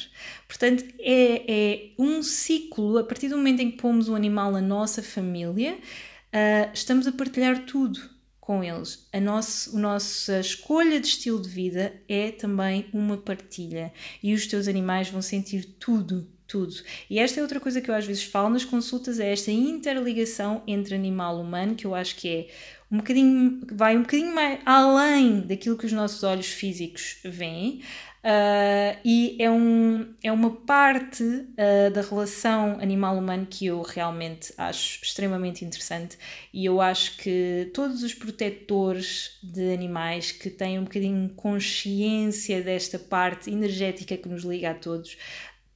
Portanto, 0.47 0.83
é, 0.99 1.43
é 1.47 1.91
um 1.97 2.23
ciclo. 2.23 2.97
A 2.97 3.03
partir 3.03 3.29
do 3.29 3.37
momento 3.37 3.61
em 3.61 3.71
que 3.71 3.77
pomos 3.77 4.09
o 4.09 4.15
animal 4.15 4.51
na 4.51 4.61
nossa 4.61 5.01
família, 5.03 5.75
uh, 5.75 6.71
estamos 6.73 7.07
a 7.07 7.11
partilhar 7.11 7.65
tudo 7.65 7.99
com 8.39 8.63
eles. 8.63 9.07
A, 9.13 9.19
nosso, 9.19 9.77
a 9.77 9.79
nossa 9.79 10.39
escolha 10.39 10.99
de 10.99 11.07
estilo 11.07 11.41
de 11.41 11.49
vida 11.49 11.93
é 12.09 12.31
também 12.31 12.87
uma 12.93 13.17
partilha 13.17 13.93
e 14.21 14.33
os 14.33 14.47
teus 14.47 14.67
animais 14.67 15.09
vão 15.09 15.21
sentir 15.21 15.63
tudo 15.79 16.27
tudo. 16.53 16.75
E 17.09 17.17
esta 17.17 17.39
é 17.39 17.41
outra 17.41 17.59
coisa 17.59 17.81
que 17.81 17.89
eu 17.89 17.95
às 17.95 18.05
vezes 18.05 18.23
falo 18.23 18.49
nas 18.49 18.63
consultas, 18.63 19.19
é 19.19 19.33
esta 19.33 19.49
interligação 19.49 20.61
entre 20.67 20.93
animal 20.93 21.39
e 21.39 21.41
humano, 21.41 21.73
que 21.73 21.87
eu 21.87 21.95
acho 21.95 22.15
que 22.15 22.29
é 22.29 22.47
um 22.91 22.97
bocadinho, 22.97 23.61
vai 23.71 23.97
um 23.97 24.01
bocadinho 24.01 24.35
mais 24.35 24.59
além 24.63 25.41
daquilo 25.41 25.75
que 25.75 25.87
os 25.87 25.91
nossos 25.91 26.21
olhos 26.21 26.45
físicos 26.45 27.17
veem. 27.25 27.81
Uh, 28.23 28.95
e 29.03 29.35
é, 29.37 29.51
um, 29.51 30.13
é 30.23 30.31
uma 30.31 30.51
parte 30.51 31.21
uh, 31.21 31.91
da 31.91 32.01
relação 32.01 32.79
animal-humano 32.79 33.45
que 33.45 33.65
eu 33.65 33.81
realmente 33.81 34.53
acho 34.57 35.03
extremamente 35.03 35.65
interessante 35.65 36.17
e 36.53 36.63
eu 36.63 36.79
acho 36.79 37.17
que 37.17 37.69
todos 37.73 38.01
os 38.01 38.13
protetores 38.13 39.37
de 39.43 39.73
animais 39.73 40.31
que 40.31 40.49
têm 40.49 40.79
um 40.79 40.85
bocadinho 40.85 41.27
consciência 41.35 42.61
desta 42.61 42.97
parte 42.97 43.51
energética 43.51 44.15
que 44.15 44.29
nos 44.29 44.43
liga 44.45 44.71
a 44.71 44.73
todos 44.73 45.17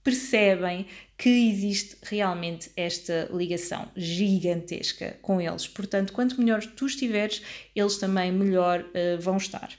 percebem 0.08 0.86
que 1.18 1.50
existe 1.50 1.98
realmente 2.02 2.72
esta 2.78 3.30
ligação 3.30 3.92
gigantesca 3.94 5.18
com 5.22 5.42
eles. 5.42 5.68
Portanto, 5.68 6.14
quanto 6.14 6.40
melhor 6.40 6.66
tu 6.66 6.86
estiveres, 6.86 7.42
eles 7.76 7.98
também 7.98 8.32
melhor 8.32 8.80
uh, 8.80 9.20
vão 9.20 9.36
estar. 9.36 9.70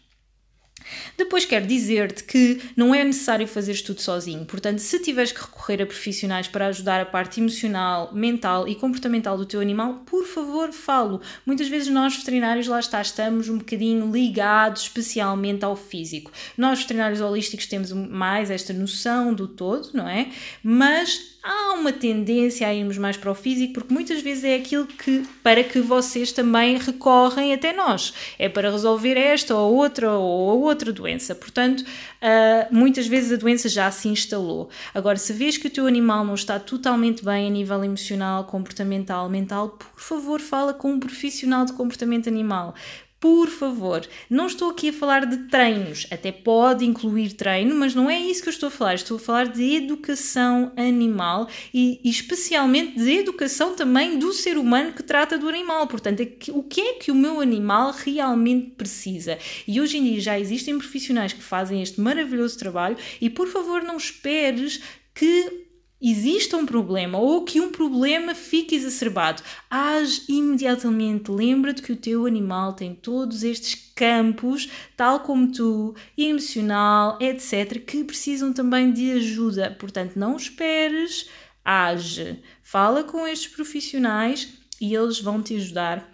Depois 1.17 1.45
quero 1.45 1.67
dizer-te 1.67 2.25
que 2.25 2.61
não 2.77 2.95
é 2.95 3.05
necessário 3.05 3.47
fazer 3.47 3.81
tudo 3.83 4.01
sozinho, 4.01 4.45
portanto, 4.45 4.79
se 4.79 4.99
tiveres 5.01 5.33
que 5.33 5.41
recorrer 5.41 5.83
a 5.83 5.87
profissionais 5.87 6.49
para 6.49 6.67
ajudar 6.67 7.01
a 7.01 7.07
parte 7.07 7.41
emocional, 7.41 8.13
mental 8.13 8.67
e 8.67 8.75
comportamental 8.75 9.37
do 9.37 9.47
teu 9.47 9.61
animal, 9.61 10.03
por 10.07 10.25
favor, 10.27 10.73
falo. 10.73 11.21
Muitas 11.45 11.69
vezes 11.69 11.89
nós 11.89 12.17
veterinários 12.17 12.67
lá 12.67 12.81
está, 12.81 13.01
estamos 13.01 13.49
um 13.49 13.59
bocadinho 13.59 14.11
ligados 14.11 14.83
especialmente 14.83 15.65
ao 15.65 15.77
físico. 15.77 16.31
Nós 16.57 16.81
veterinários 16.81 17.21
holísticos 17.21 17.67
temos 17.67 17.93
mais 17.93 18.51
esta 18.51 18.73
noção 18.73 19.35
do 19.35 19.47
todo, 19.47 19.91
não 19.95 20.09
é? 20.09 20.29
Mas 20.63 21.38
há 21.43 21.73
uma 21.73 21.93
tendência 21.93 22.67
a 22.67 22.75
irmos 22.75 22.99
mais 22.99 23.17
para 23.17 23.31
o 23.31 23.35
físico, 23.35 23.75
porque 23.75 23.93
muitas 23.93 24.21
vezes 24.21 24.45
é 24.45 24.57
aquilo 24.57 24.87
que 24.87 25.27
para 25.43 25.63
que 25.63 25.81
vocês 25.81 26.33
também 26.33 26.77
recorrem 26.79 27.53
até 27.53 27.73
nós. 27.73 28.13
É 28.39 28.49
para 28.49 28.71
resolver 28.71 29.17
esta 29.17 29.55
ou 29.55 29.75
outra 29.75 30.11
ou 30.13 30.61
outra 30.63 30.93
doença. 30.93 31.35
Portanto, 31.35 31.81
uh, 31.81 32.75
muitas 32.75 33.07
vezes 33.07 33.33
a 33.33 33.37
doença 33.37 33.69
já 33.69 33.91
se 33.91 34.09
instalou. 34.09 34.69
Agora, 34.95 35.17
se 35.17 35.33
vês 35.33 35.57
que 35.57 35.69
o 35.69 35.71
teu 35.71 35.87
animal 35.87 36.25
não 36.25 36.35
está 36.35 36.59
totalmente 36.59 37.25
bem 37.25 37.47
a 37.47 37.51
nível 37.51 37.83
emocional, 37.85 38.45
comportamental, 38.45 39.29
mental, 39.29 39.71
por 39.71 40.01
favor, 40.01 40.41
fala 40.41 40.75
com 40.75 40.93
um 40.93 41.01
profissional 41.01 41.65
de 41.65 41.73
comportamento 41.73 42.29
animal 42.29 42.75
por 43.21 43.49
favor, 43.49 44.07
não 44.31 44.47
estou 44.47 44.71
aqui 44.71 44.91
a 44.91 44.93
falar 44.93 45.27
de 45.27 45.49
treinos, 45.49 46.07
até 46.09 46.31
pode 46.31 46.85
incluir 46.85 47.33
treino, 47.33 47.75
mas 47.75 47.93
não 47.93 48.09
é 48.09 48.19
isso 48.19 48.43
que 48.43 48.49
eu 48.49 48.53
estou 48.53 48.69
a 48.69 48.71
falar. 48.71 48.95
Estou 48.95 49.17
a 49.17 49.21
falar 49.21 49.49
de 49.49 49.75
educação 49.75 50.73
animal 50.77 51.49
e, 51.75 52.01
e 52.05 52.09
especialmente 52.09 52.97
de 52.97 53.11
educação 53.19 53.75
também 53.75 54.19
do 54.19 54.33
ser 54.33 54.57
humano 54.57 54.93
que 54.93 55.03
trata 55.03 55.37
do 55.37 55.49
animal. 55.49 55.89
Portanto, 55.89 56.21
é 56.21 56.29
o 56.53 56.63
que 56.63 56.81
é 56.81 56.93
que 56.95 57.11
o 57.11 57.15
meu 57.15 57.41
animal 57.41 57.93
realmente 57.93 58.71
precisa? 58.77 59.37
E 59.67 59.81
hoje 59.81 59.99
em 59.99 60.05
dia 60.05 60.21
já 60.21 60.39
existem 60.39 60.79
profissionais 60.79 61.33
que 61.33 61.43
fazem 61.43 61.83
este 61.83 62.01
maravilhoso 62.01 62.57
trabalho 62.57 62.97
e 63.21 63.29
por 63.29 63.49
favor 63.49 63.83
não 63.83 63.97
esperes 63.97 64.81
que 65.13 65.68
exista 66.01 66.57
um 66.57 66.65
problema 66.65 67.19
ou 67.19 67.45
que 67.45 67.61
um 67.61 67.71
problema 67.71 68.35
fique 68.35 68.75
exacerbado, 68.75 69.43
age 69.71 70.23
imediatamente. 70.29 71.31
Lembra-te 71.31 71.83
que 71.83 71.93
o 71.93 71.97
teu 71.97 72.27
animal 72.27 72.73
tem 72.73 72.95
todos 72.95 73.43
estes 73.43 73.75
campos, 73.95 74.71
tal 74.97 75.21
como 75.21 75.51
tu, 75.51 75.95
emocional, 76.17 77.19
etc., 77.21 77.85
que 77.85 78.05
precisam 78.05 78.53
também 78.53 78.93
de 78.93 79.13
ajuda. 79.13 79.77
Portanto, 79.79 80.17
não 80.17 80.37
esperes, 80.37 81.29
age. 81.65 82.41
Fala 82.63 83.03
com 83.03 83.27
estes 83.27 83.49
profissionais 83.49 84.49
e 84.81 84.95
eles 84.95 85.21
vão 85.21 85.43
te 85.43 85.57
ajudar 85.57 86.09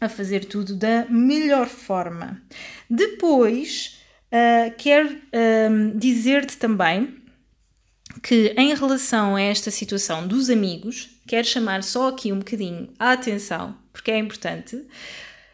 a 0.00 0.08
fazer 0.08 0.44
tudo 0.44 0.76
da 0.76 1.06
melhor 1.08 1.66
forma. 1.66 2.40
Depois, 2.88 3.98
uh, 4.30 4.72
quero 4.76 5.08
uh, 5.08 5.98
dizer-te 5.98 6.56
também 6.58 7.25
que, 8.22 8.54
em 8.56 8.74
relação 8.74 9.36
a 9.36 9.40
esta 9.40 9.70
situação 9.70 10.26
dos 10.26 10.50
amigos, 10.50 11.08
quero 11.26 11.46
chamar 11.46 11.82
só 11.82 12.08
aqui 12.08 12.32
um 12.32 12.38
bocadinho 12.38 12.88
a 12.98 13.12
atenção, 13.12 13.76
porque 13.92 14.10
é 14.10 14.18
importante. 14.18 14.86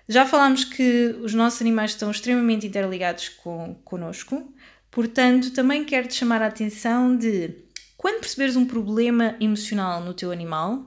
Já 0.09 0.27
falámos 0.27 0.65
que 0.65 1.17
os 1.23 1.33
nossos 1.35 1.61
animais 1.61 1.93
estão 1.93 2.11
extremamente 2.11 2.67
interligados 2.67 3.29
com, 3.29 3.75
connosco, 3.85 4.53
portanto, 4.91 5.53
também 5.53 5.85
quero 5.85 6.09
te 6.09 6.15
chamar 6.15 6.43
a 6.43 6.47
atenção 6.47 7.17
de 7.17 7.55
quando 7.97 8.21
perceberes 8.21 8.57
um 8.57 8.67
problema 8.67 9.37
emocional 9.41 10.01
no 10.01 10.13
teu 10.13 10.33
animal, 10.33 10.87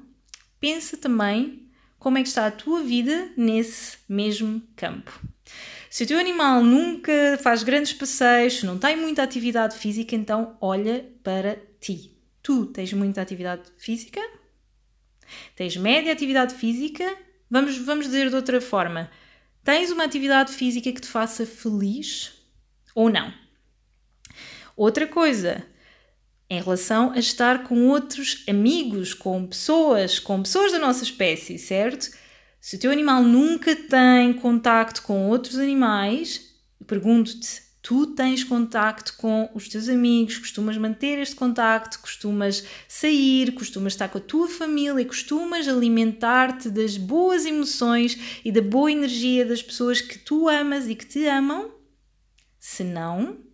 pensa 0.59 0.97
também 0.97 1.69
como 1.97 2.17
é 2.17 2.21
que 2.21 2.27
está 2.27 2.45
a 2.45 2.51
tua 2.51 2.83
vida 2.83 3.31
nesse 3.38 3.97
mesmo 4.07 4.61
campo. 4.75 5.19
Se 5.95 6.03
o 6.03 6.08
teu 6.08 6.19
animal 6.19 6.62
nunca 6.62 7.39
faz 7.41 7.63
grandes 7.63 7.93
passeios, 7.93 8.62
não 8.63 8.77
tem 8.77 8.97
muita 8.97 9.23
atividade 9.23 9.77
física, 9.77 10.13
então 10.13 10.58
olha 10.60 11.10
para 11.23 11.58
ti. 11.79 12.12
Tu 12.43 12.65
tens 12.65 12.91
muita 12.91 13.21
atividade 13.21 13.62
física? 13.77 14.19
Tens 15.55 15.77
média 15.77 16.12
atividade 16.12 16.53
física? 16.53 17.17
Vamos, 17.49 17.77
vamos 17.77 18.08
dizer 18.08 18.27
de 18.27 18.36
outra 18.36 18.60
forma. 18.60 19.10
Tens 19.63 19.89
uma 19.89 20.03
atividade 20.03 20.51
física 20.51 20.91
que 20.91 20.99
te 20.99 21.08
faça 21.08 21.45
feliz 21.45 22.43
ou 22.93 23.10
não? 23.10 23.34
Outra 24.75 25.08
coisa, 25.08 25.65
em 26.49 26.62
relação 26.62 27.12
a 27.12 27.19
estar 27.19 27.63
com 27.63 27.88
outros 27.88 28.43
amigos, 28.49 29.13
com 29.13 29.47
pessoas, 29.47 30.19
com 30.19 30.43
pessoas 30.43 30.73
da 30.73 30.77
nossa 30.77 31.05
espécie, 31.05 31.58
certo? 31.58 32.24
Se 32.65 32.78
o 32.78 32.80
teu 32.80 32.91
animal 32.91 33.21
nunca 33.21 33.75
tem 33.75 34.34
contacto 34.34 35.04
com 35.04 35.30
outros 35.30 35.60
animais, 35.60 36.49
pergunto-te: 36.88 37.62
tu 37.80 38.08
tens 38.08 38.43
contacto 38.43 39.13
com 39.17 39.51
os 39.54 39.69
teus 39.69 39.88
amigos, 39.88 40.39
costumas 40.39 40.75
manter 40.75 41.19
este 41.19 41.36
contacto, 41.36 41.99
costumas 41.99 42.65
sair, 42.88 43.51
costumas 43.51 43.93
estar 43.93 44.10
com 44.10 44.17
a 44.17 44.21
tua 44.21 44.47
família, 44.47 45.06
costumas 45.06 45.67
alimentar-te 45.67 46.71
das 46.71 46.97
boas 46.97 47.45
emoções 47.45 48.41
e 48.43 48.51
da 48.51 48.63
boa 48.63 48.91
energia 48.91 49.45
das 49.45 49.62
pessoas 49.62 50.01
que 50.01 50.17
tu 50.17 50.49
amas 50.49 50.89
e 50.89 50.95
que 50.95 51.06
te 51.06 51.28
amam? 51.28 51.71
Se 52.58 52.84
não, 52.84 53.44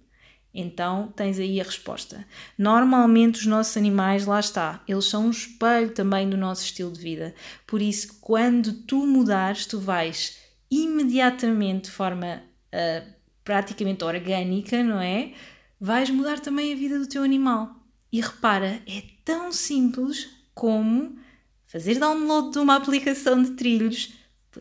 então 0.54 1.12
tens 1.16 1.40
aí 1.40 1.62
a 1.62 1.64
resposta. 1.64 2.26
Normalmente 2.58 3.40
os 3.40 3.46
nossos 3.46 3.78
animais, 3.78 4.26
lá 4.26 4.40
está, 4.40 4.84
eles 4.88 5.06
são 5.06 5.28
um 5.28 5.30
espelho 5.30 5.92
também 5.92 6.30
do 6.30 6.38
nosso 6.38 6.64
estilo 6.64 6.92
de 6.92 7.00
vida. 7.00 7.34
Por 7.66 7.82
isso, 7.82 8.20
quando 8.20 8.74
tu 8.74 9.08
mudares, 9.08 9.66
tu 9.66 9.80
vais 9.80 10.38
imediatamente, 10.70 11.86
de 11.86 11.92
forma 11.92 12.42
uh, 12.74 13.12
praticamente 13.44 14.04
orgânica, 14.04 14.84
não 14.84 15.00
é? 15.00 15.34
Vais 15.80 16.10
mudar 16.10 16.40
também 16.40 16.74
a 16.74 16.76
vida 16.76 17.00
do 17.00 17.08
teu 17.08 17.24
animal. 17.24 17.76
E 18.12 18.20
repara, 18.20 18.82
é 18.86 19.04
tão 19.24 19.52
simples 19.52 20.30
como 20.54 21.18
fazer 21.66 21.98
download 21.98 22.52
de 22.52 22.60
uma 22.60 22.76
aplicação 22.78 23.42
de 23.42 23.52
trilhos, 23.52 24.14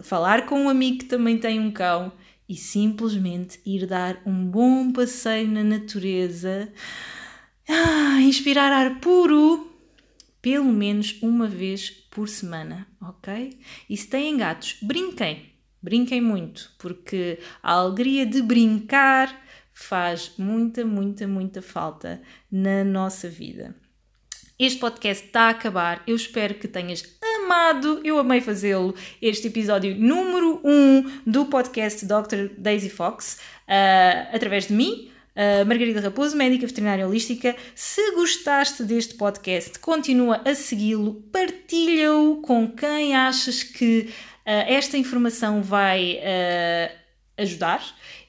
falar 0.03 0.47
com 0.47 0.65
um 0.65 0.69
amigo 0.69 0.99
que 0.99 1.07
também 1.07 1.37
tem 1.37 1.59
um 1.59 1.73
cão 1.73 2.13
e 2.51 2.57
simplesmente 2.57 3.61
ir 3.65 3.87
dar 3.87 4.21
um 4.27 4.45
bom 4.45 4.93
passeio 4.93 5.47
na 5.47 5.63
natureza, 5.63 6.69
ah, 7.69 8.21
inspirar 8.23 8.73
ar 8.73 8.99
puro, 8.99 9.73
pelo 10.43 10.65
menos 10.65 11.17
uma 11.23 11.47
vez 11.47 11.91
por 12.11 12.29
semana, 12.29 12.89
ok? 13.01 13.57
E 13.89 13.97
se 13.97 14.09
têm 14.09 14.37
gatos, 14.37 14.79
brinquem, 14.83 15.53
brinquem 15.81 16.21
muito, 16.21 16.73
porque 16.77 17.39
a 17.63 17.75
alegria 17.75 18.27
de 18.27 18.43
brincar 18.43 19.47
faz 19.73 20.33
muita, 20.37 20.85
muita, 20.85 21.29
muita 21.29 21.63
falta 21.63 22.21
na 22.51 22.83
nossa 22.83 23.29
vida. 23.29 23.77
Este 24.59 24.81
podcast 24.81 25.25
está 25.25 25.43
a 25.43 25.51
acabar. 25.51 26.03
Eu 26.05 26.17
espero 26.17 26.57
que 26.57 26.67
tenhas 26.67 27.01
amado, 27.51 28.01
eu 28.05 28.17
amei 28.17 28.41
fazê-lo, 28.41 28.95
este 29.21 29.49
episódio 29.49 29.97
número 29.97 30.61
1 30.63 30.71
um 30.71 31.21
do 31.27 31.47
podcast 31.47 32.07
Dr. 32.07 32.49
Daisy 32.57 32.89
Fox, 32.89 33.41
uh, 33.67 34.33
através 34.33 34.69
de 34.69 34.73
mim. 34.73 35.11
Uh, 35.35 35.67
Margarida 35.67 36.01
Raposo, 36.01 36.37
médica 36.37 36.65
veterinária 36.65 37.05
holística. 37.05 37.57
Se 37.75 38.13
gostaste 38.13 38.85
deste 38.85 39.15
podcast, 39.17 39.81
continua 39.81 40.41
a 40.45 40.55
segui-lo, 40.55 41.25
partilha-o 41.33 42.37
com 42.37 42.71
quem 42.71 43.17
achas 43.17 43.65
que 43.65 44.09
uh, 44.47 44.51
esta 44.69 44.97
informação 44.97 45.61
vai 45.61 46.21
ajudar 47.37 47.83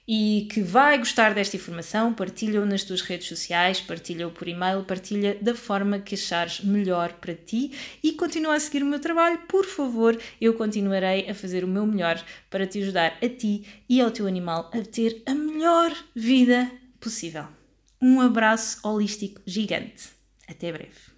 e 0.08 0.48
que 0.52 0.62
vai 0.62 0.98
gostar 0.98 1.34
desta 1.34 1.56
informação, 1.56 2.14
partilha-o 2.14 2.66
nas 2.66 2.84
tuas 2.84 3.02
redes 3.02 3.28
sociais, 3.28 3.80
partilha-o 3.80 4.32
por 4.32 4.48
e-mail, 4.48 4.84
partilha 4.84 5.38
da 5.42 5.56
forma 5.56 6.00
que 6.00 6.16
achares 6.16 6.62
melhor 6.62 7.14
para 7.14 7.36
ti 7.36 7.72
e 8.04 8.14
continua 8.14 8.56
a 8.56 8.60
seguir 8.60 8.84
o 8.84 8.86
meu 8.86 9.00
trabalho, 9.00 9.40
por 9.48 9.66
favor, 9.66 10.20
eu 10.40 10.54
continuarei 10.54 11.30
a 11.30 11.36
fazer 11.36 11.64
o 11.64 11.68
meu 11.68 11.86
melhor 11.86 12.24
para 12.50 12.68
te 12.68 12.82
ajudar 12.82 13.18
a 13.22 13.30
ti 13.30 13.66
e 13.88 14.02
ao 14.02 14.12
teu 14.12 14.28
animal 14.28 14.70
a 14.74 14.82
ter 14.82 15.22
a 15.26 15.34
melhor 15.34 15.96
vida 16.16 16.72
possível. 17.00 17.46
Um 18.02 18.20
abraço 18.20 18.80
holístico 18.84 19.42
gigante. 19.46 20.10
Até 20.48 20.72
breve. 20.72 21.11